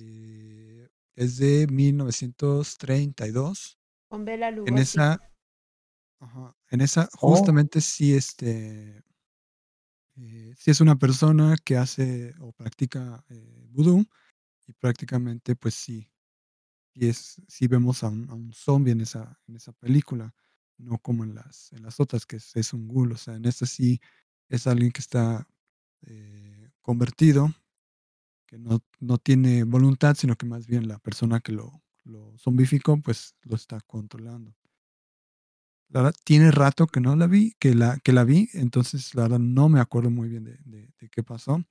[0.00, 3.78] Eh, es de 1932.
[4.08, 4.72] Con Bela Lugosi.
[4.72, 5.20] En esa,
[6.20, 7.28] ajá, en esa Oh.
[7.28, 9.04] justamente sí, este,
[10.16, 14.04] eh, sí es una persona que hace o practica eh, vudú
[14.72, 16.10] y prácticamente pues sí,
[16.94, 20.34] sí, es, sí vemos a un, a zombie en esa, en esa película,
[20.78, 23.66] no como en las, en las otras que es, un ghoul, o sea, en esta
[23.66, 24.00] sí
[24.48, 25.46] es alguien que está
[26.02, 27.52] eh, convertido,
[28.46, 31.82] que no, no tiene voluntad, sino que más bien la persona que lo,
[32.38, 34.56] zombificó pues lo está controlando.
[35.88, 39.24] La verdad, tiene rato que no la vi, que la, que la vi, entonces la
[39.24, 41.62] verdad no me acuerdo muy bien de qué pasó.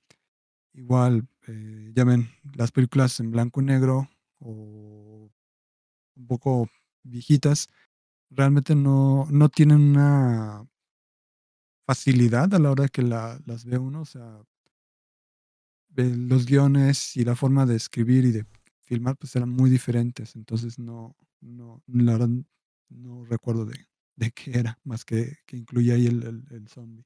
[0.74, 4.08] Igual, eh, ya ven, las películas en blanco y negro
[4.38, 5.30] o
[6.16, 6.68] un poco
[7.02, 7.68] viejitas,
[8.30, 10.66] realmente no, no tienen una
[11.86, 14.40] facilidad a la hora que la, las ve uno, o sea,
[15.94, 18.46] los guiones y la forma de escribir y de
[18.82, 22.28] filmar pues eran muy diferentes, entonces no, no, la
[22.88, 27.04] no recuerdo de, de qué era, más que, que incluía ahí el, el, el zombie.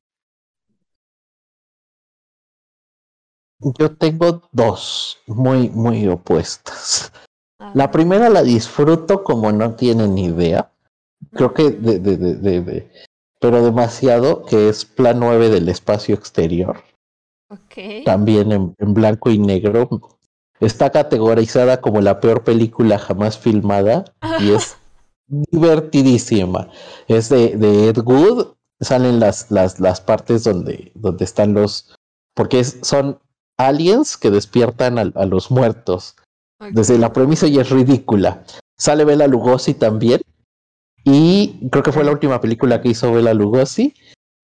[3.61, 7.13] Yo tengo dos muy, muy opuestas.
[7.75, 10.71] La primera la disfruto como no tienen idea.
[11.33, 12.91] Creo que de, de, de, de-
[13.41, 16.83] pero demasiado, que es Plan 9 del espacio exterior.
[17.49, 18.05] Ok.
[18.05, 19.89] también en, en blanco y negro.
[20.59, 24.05] Está categorizada como la peor película jamás filmada
[24.41, 24.77] y es
[25.29, 26.69] divertidísima.
[27.09, 28.55] Es de, de Ed Wood.
[28.81, 31.95] Salen las, las, las partes donde, donde están los.
[32.35, 33.19] Porque es- son
[33.59, 36.17] aliens que despiertan a, a los muertos.
[36.73, 38.45] Desde la premisa ya es ridícula.
[38.79, 40.21] Sale Bela Lugosi también.
[41.05, 43.95] Y creo que fue la última película que hizo Bela Lugosi.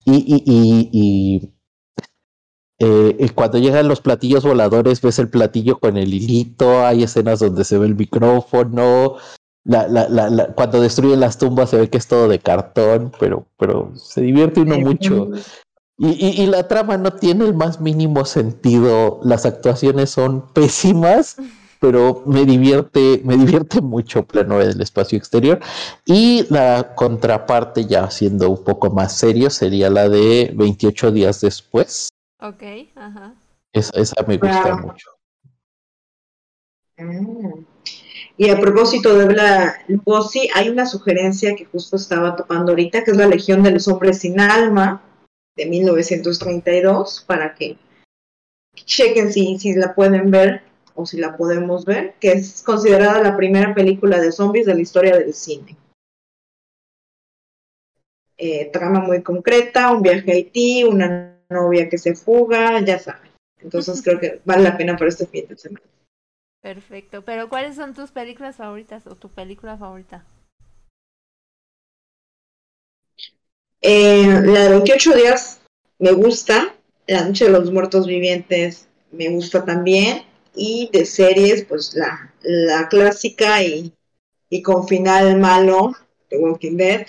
[0.05, 1.53] Y, y, y, y,
[2.79, 6.85] eh, y cuando llegan los platillos voladores, ves el platillo con el hilito.
[6.85, 9.15] Hay escenas donde se ve el micrófono.
[9.65, 13.11] La, la, la, la- cuando destruyen las tumbas se ve que es todo de cartón,
[13.19, 15.29] pero, pero se divierte uno mucho.
[15.97, 19.19] Y, y, y la trama no tiene el más mínimo sentido.
[19.23, 21.37] Las actuaciones son pésimas,
[21.79, 25.59] pero me divierte, me divierte mucho Plan 9 del espacio exterior.
[26.05, 32.09] Y la contraparte, ya siendo un poco más serio, sería la de 28 días después.
[32.39, 32.63] Ok,
[32.95, 33.35] ajá.
[33.71, 35.09] Esa, esa me gusta mucho.
[36.97, 37.65] Mm.
[38.37, 43.11] Y a propósito de Bela Lugosi, hay una sugerencia que justo estaba topando ahorita, que
[43.11, 45.01] es la Legión de los Hombres Sin Alma,
[45.55, 47.77] de 1932, para que
[48.75, 50.63] chequen si, si la pueden ver
[50.95, 54.81] o si la podemos ver, que es considerada la primera película de zombies de la
[54.81, 55.75] historia del cine.
[58.37, 63.31] Eh, trama muy concreta, un viaje a Haití, una novia que se fuga, ya saben.
[63.59, 65.85] Entonces creo que vale la pena para este fin de semana.
[66.61, 67.23] Perfecto.
[67.23, 70.25] Pero ¿cuáles son tus películas favoritas o tu película favorita?
[73.85, 75.59] Eh, la de 28 días
[75.99, 76.73] me gusta,
[77.05, 80.23] La Noche de los Muertos Vivientes me gusta también,
[80.55, 83.93] y de series, pues la, la clásica y,
[84.49, 85.91] y con final malo
[86.29, 87.05] de Walking Dead.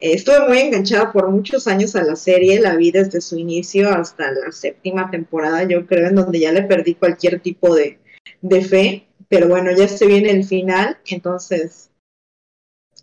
[0.00, 4.32] Estuve muy enganchada por muchos años a la serie, la vi desde su inicio hasta
[4.32, 7.98] la séptima temporada, yo creo, en donde ya le perdí cualquier tipo de,
[8.40, 11.90] de fe, pero bueno, ya se viene el final, entonces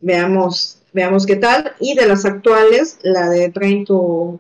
[0.02, 1.76] veamos, veamos qué tal.
[1.80, 4.40] Y de las actuales, la de Train to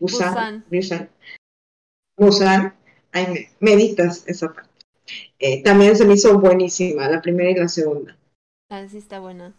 [0.00, 1.10] Busan, Busan.
[2.16, 2.74] Busan.
[3.12, 4.70] Me, meditas esa parte.
[5.38, 8.16] Eh, también se me hizo buenísima, la primera y la segunda.
[8.70, 9.54] Ah, sí está buena.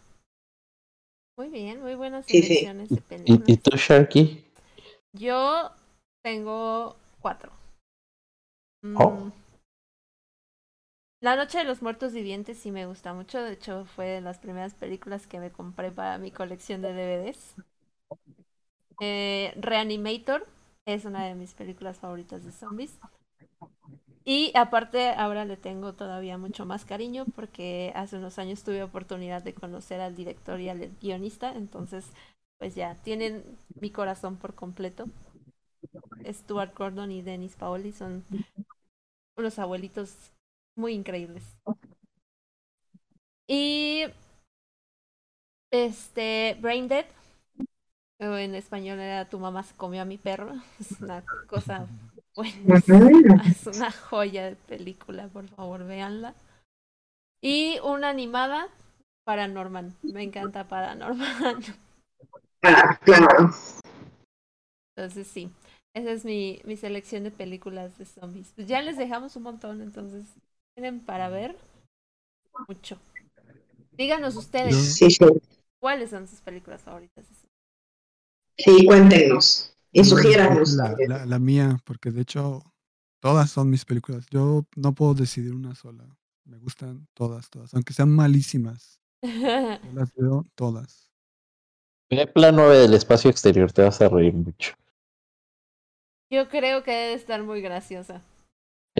[1.36, 2.48] Muy bien, muy buenas Sí, sí.
[2.48, 4.44] selecciones de ¿Y, tú, Sharky?
[5.12, 5.70] Yo
[6.22, 7.52] tengo cuatro.
[8.94, 9.32] Oh.
[11.20, 13.40] La Noche de los Muertos Vivientes sí me gusta mucho.
[13.40, 17.54] De hecho, fue de las primeras películas que me compré para mi colección de DVDs.
[19.00, 20.46] Eh, Reanimator
[20.86, 22.98] es una de mis películas favoritas de zombies.
[24.24, 29.42] Y aparte, ahora le tengo todavía mucho más cariño porque hace unos años tuve oportunidad
[29.42, 31.52] de conocer al director y al guionista.
[31.54, 32.04] Entonces,
[32.58, 33.44] pues ya, tienen
[33.80, 35.06] mi corazón por completo.
[36.32, 38.24] Stuart Gordon y Dennis Paoli son
[39.36, 40.30] unos abuelitos
[40.78, 41.42] muy increíbles.
[43.46, 44.04] Y
[45.70, 47.06] este Brain Dead,
[48.20, 51.86] en español era Tu mamá se comió a mi perro, es una cosa
[52.34, 56.34] buenísima, es una joya de película, por favor, véanla.
[57.40, 58.68] Y una animada
[59.24, 61.62] Paranorman, me encanta Paranorman.
[62.62, 63.50] Ah, claro.
[64.96, 65.50] Entonces sí,
[65.94, 68.52] esa es mi, mi selección de películas de zombies.
[68.54, 70.24] Pues ya les dejamos un montón, entonces
[70.78, 71.56] tienen para ver
[72.68, 72.98] mucho.
[73.92, 75.18] Díganos ustedes Sí, sí.
[75.80, 77.26] cuáles son sus películas favoritas.
[77.28, 77.34] de?
[78.58, 79.74] Sí, cuéntenos.
[79.92, 82.62] Y sugiéranos La, la- la mía, porque de hecho
[83.20, 84.26] todas son mis películas.
[84.30, 86.04] Yo no puedo decidir una sola.
[86.44, 89.00] Me gustan todas, todas, aunque sean malísimas.
[89.22, 91.10] Yo las veo todas.
[92.08, 94.74] Ve plan 9 del espacio exterior, te vas a reír mucho.
[96.30, 98.22] Yo creo que debe estar muy graciosa.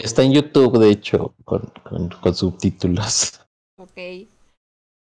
[0.03, 3.41] Está en YouTube, de hecho, con, con, con subtítulos.
[3.79, 4.27] Ok.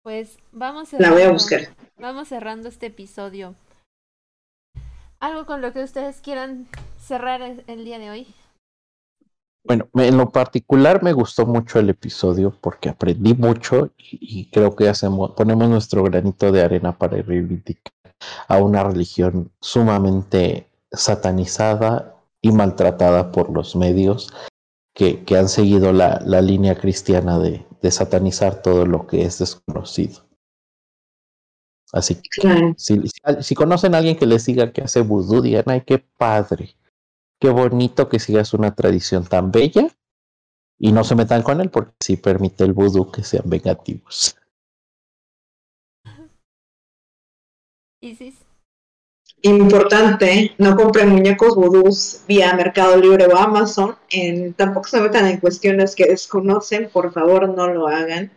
[0.04, 1.60] Pues vamos La voy a cerrando- buscar.
[2.00, 3.56] Vamos cerrando este episodio.
[5.20, 6.68] ¿Algo con lo que ustedes quieran
[7.00, 8.28] cerrar el, el día de hoy?
[9.66, 14.76] Bueno, en lo particular me gustó mucho el episodio porque aprendí mucho y, y creo
[14.76, 17.92] que hacemos, ponemos nuestro granito de arena para reivindicar
[18.48, 24.32] a una religión sumamente satanizada y maltratada por los medios
[24.98, 29.38] que, que han seguido la, la línea cristiana de, de satanizar todo lo que es
[29.38, 30.28] desconocido.
[31.94, 32.74] Así que Claro.
[32.78, 36.00] si, si, si conocen a alguien que les diga que hace vudú, digan, ay, qué
[36.00, 36.76] padre,
[37.40, 39.88] qué bonito que sigas una tradición tan bella
[40.80, 44.36] y no se metan con él porque sí permite el vudú que sean vengativos.
[48.02, 48.47] Isis.
[49.44, 53.96] Importante, no compren muñecos vudús vía Mercado Libre o Amazon.
[54.10, 58.32] En, tampoco se metan en cuestiones que desconocen, por favor no lo hagan.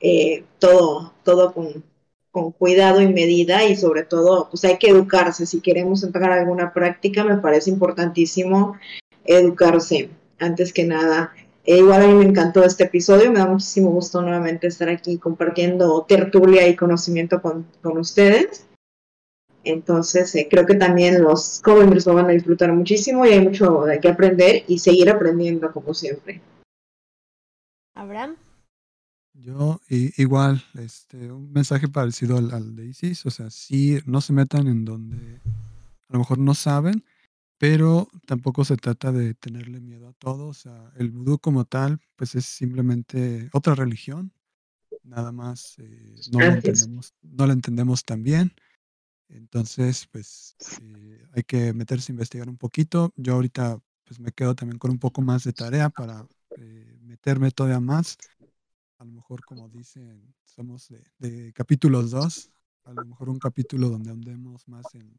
[0.00, 1.84] Eh, todo, todo con,
[2.32, 5.46] con cuidado y medida y sobre todo, pues hay que educarse.
[5.46, 8.76] Si queremos entrar a alguna práctica, me parece importantísimo
[9.24, 11.32] educarse antes que nada.
[11.64, 15.18] Eh, igual a mí me encantó este episodio, me da muchísimo gusto nuevamente estar aquí
[15.18, 18.66] compartiendo tertulia y conocimiento con, con ustedes.
[19.64, 23.82] Entonces, eh, creo que también los jóvenes lo van a disfrutar muchísimo y hay mucho
[23.82, 26.40] de qué aprender y seguir aprendiendo como siempre.
[27.94, 28.36] Abraham.
[29.34, 34.20] Yo i- igual, este, un mensaje parecido al, al de Isis, o sea, sí, no
[34.20, 35.40] se metan en donde
[36.08, 37.04] a lo mejor no saben,
[37.58, 42.00] pero tampoco se trata de tenerle miedo a todo, o sea, el vudú como tal,
[42.16, 44.32] pues es simplemente otra religión,
[45.02, 48.52] nada más eh, no, la entendemos, no la entendemos tan bien,
[49.32, 54.54] entonces, pues eh, hay que meterse a investigar un poquito, yo ahorita pues me quedo
[54.54, 56.26] también con un poco más de tarea para
[56.56, 58.16] eh, meterme todavía más.
[58.98, 62.50] A lo mejor como dicen, somos de, de capítulos 2,
[62.84, 65.18] a lo mejor un capítulo donde andemos más en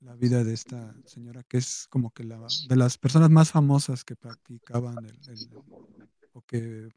[0.00, 2.38] la vida de esta señora que es como que la
[2.68, 5.48] de las personas más famosas que practicaban el-
[6.32, 6.88] o que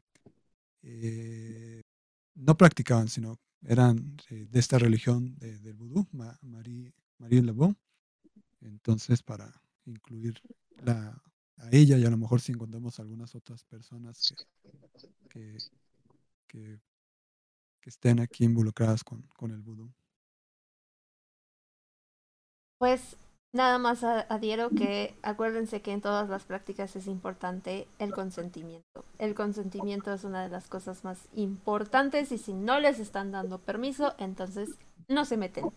[0.82, 1.82] eh,
[2.34, 3.36] no practicaban, sino
[3.66, 7.42] eran eh, de esta religión de- del vudú, Ma- Marie, Marie.
[8.60, 9.52] Entonces, para
[9.84, 10.40] incluir
[10.82, 11.22] la,
[11.58, 14.34] a ella y a lo mejor si encontramos algunas otras personas
[15.28, 15.58] que, que,
[16.46, 16.80] que,
[17.80, 19.92] que estén aquí involucradas con, con el vudú.
[22.78, 23.16] Pues
[23.54, 29.04] nada más adhiero que acuérdense que en todas las prácticas es importante el consentimiento.
[29.18, 33.60] El consentimiento es una de las cosas más importantes y si no les están dando
[33.60, 34.70] permiso, entonces
[35.08, 35.70] no se meten.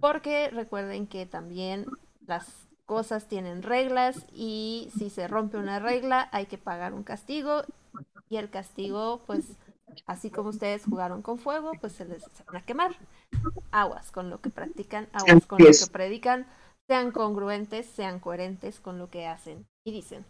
[0.00, 1.86] Porque recuerden que también
[2.24, 7.62] las cosas tienen reglas y si se rompe una regla hay que pagar un castigo
[8.28, 9.56] y el castigo pues
[10.06, 12.96] así como ustedes jugaron con fuego pues se les se van a quemar
[13.70, 16.46] aguas con lo que practican, aguas con lo que predican,
[16.88, 20.24] sean congruentes, sean coherentes con lo que hacen y dicen.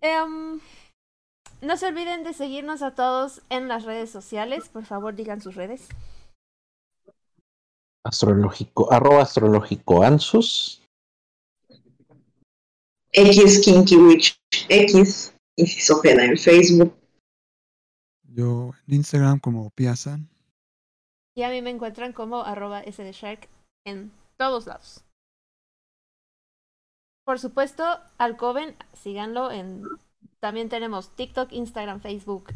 [0.00, 0.60] Em,
[1.60, 4.68] no se olviden de seguirnos a todos en las redes sociales.
[4.68, 5.88] Por favor, digan sus redes.
[8.04, 10.82] Astrológico, arroba astrológico Ansus.
[13.12, 14.38] X Kinky Witch
[14.68, 16.94] X, Inciso en Facebook.
[18.24, 20.28] Yo en Instagram como Piazan.
[21.36, 23.48] Y a mí me encuentran como arroba shark
[23.84, 25.04] en todos lados.
[27.24, 27.84] Por supuesto,
[28.18, 29.84] al Coven, síganlo en...
[30.40, 32.52] También tenemos TikTok, Instagram, Facebook,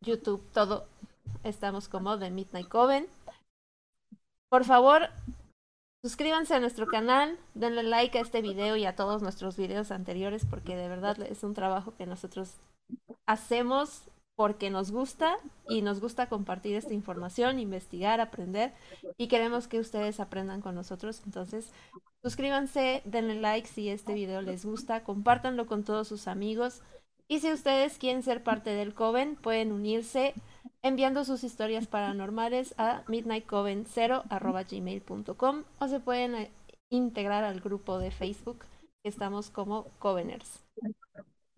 [0.00, 0.86] YouTube, todo.
[1.42, 3.08] Estamos como The Midnight Coven.
[4.48, 5.08] Por favor,
[6.04, 10.44] suscríbanse a nuestro canal, denle like a este video y a todos nuestros videos anteriores
[10.44, 12.60] porque de verdad es un trabajo que nosotros
[13.26, 15.36] hacemos porque nos gusta
[15.68, 18.72] y nos gusta compartir esta información, investigar, aprender
[19.16, 21.22] y queremos que ustedes aprendan con nosotros.
[21.24, 21.72] Entonces,
[22.22, 26.82] suscríbanse, denle like si este video les gusta, compártanlo con todos sus amigos
[27.28, 30.34] y si ustedes quieren ser parte del Coven, pueden unirse
[30.82, 36.50] enviando sus historias paranormales a midnightcoven0.gmail.com o se pueden eh,
[36.90, 38.66] integrar al grupo de Facebook
[39.02, 40.62] que estamos como Coveners.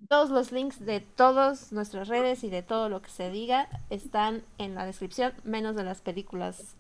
[0.08, 4.44] Todos los links de todas nuestras redes y de todo lo que se diga están
[4.58, 6.76] en la descripción, menos de las películas,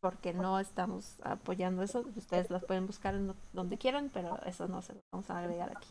[0.00, 2.04] porque no estamos apoyando eso.
[2.16, 5.72] Ustedes las pueden buscar en donde quieran, pero eso no se lo vamos a agregar
[5.76, 5.88] aquí.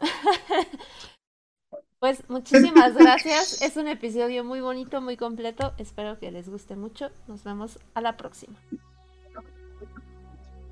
[1.98, 3.60] pues muchísimas gracias.
[3.60, 5.74] Es un episodio muy bonito, muy completo.
[5.78, 7.10] Espero que les guste mucho.
[7.26, 8.56] Nos vemos a la próxima.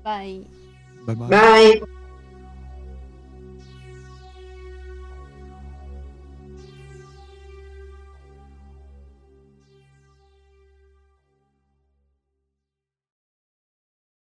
[0.03, 0.47] Bye.
[1.05, 1.27] Bye bye.
[1.27, 2.08] Bye.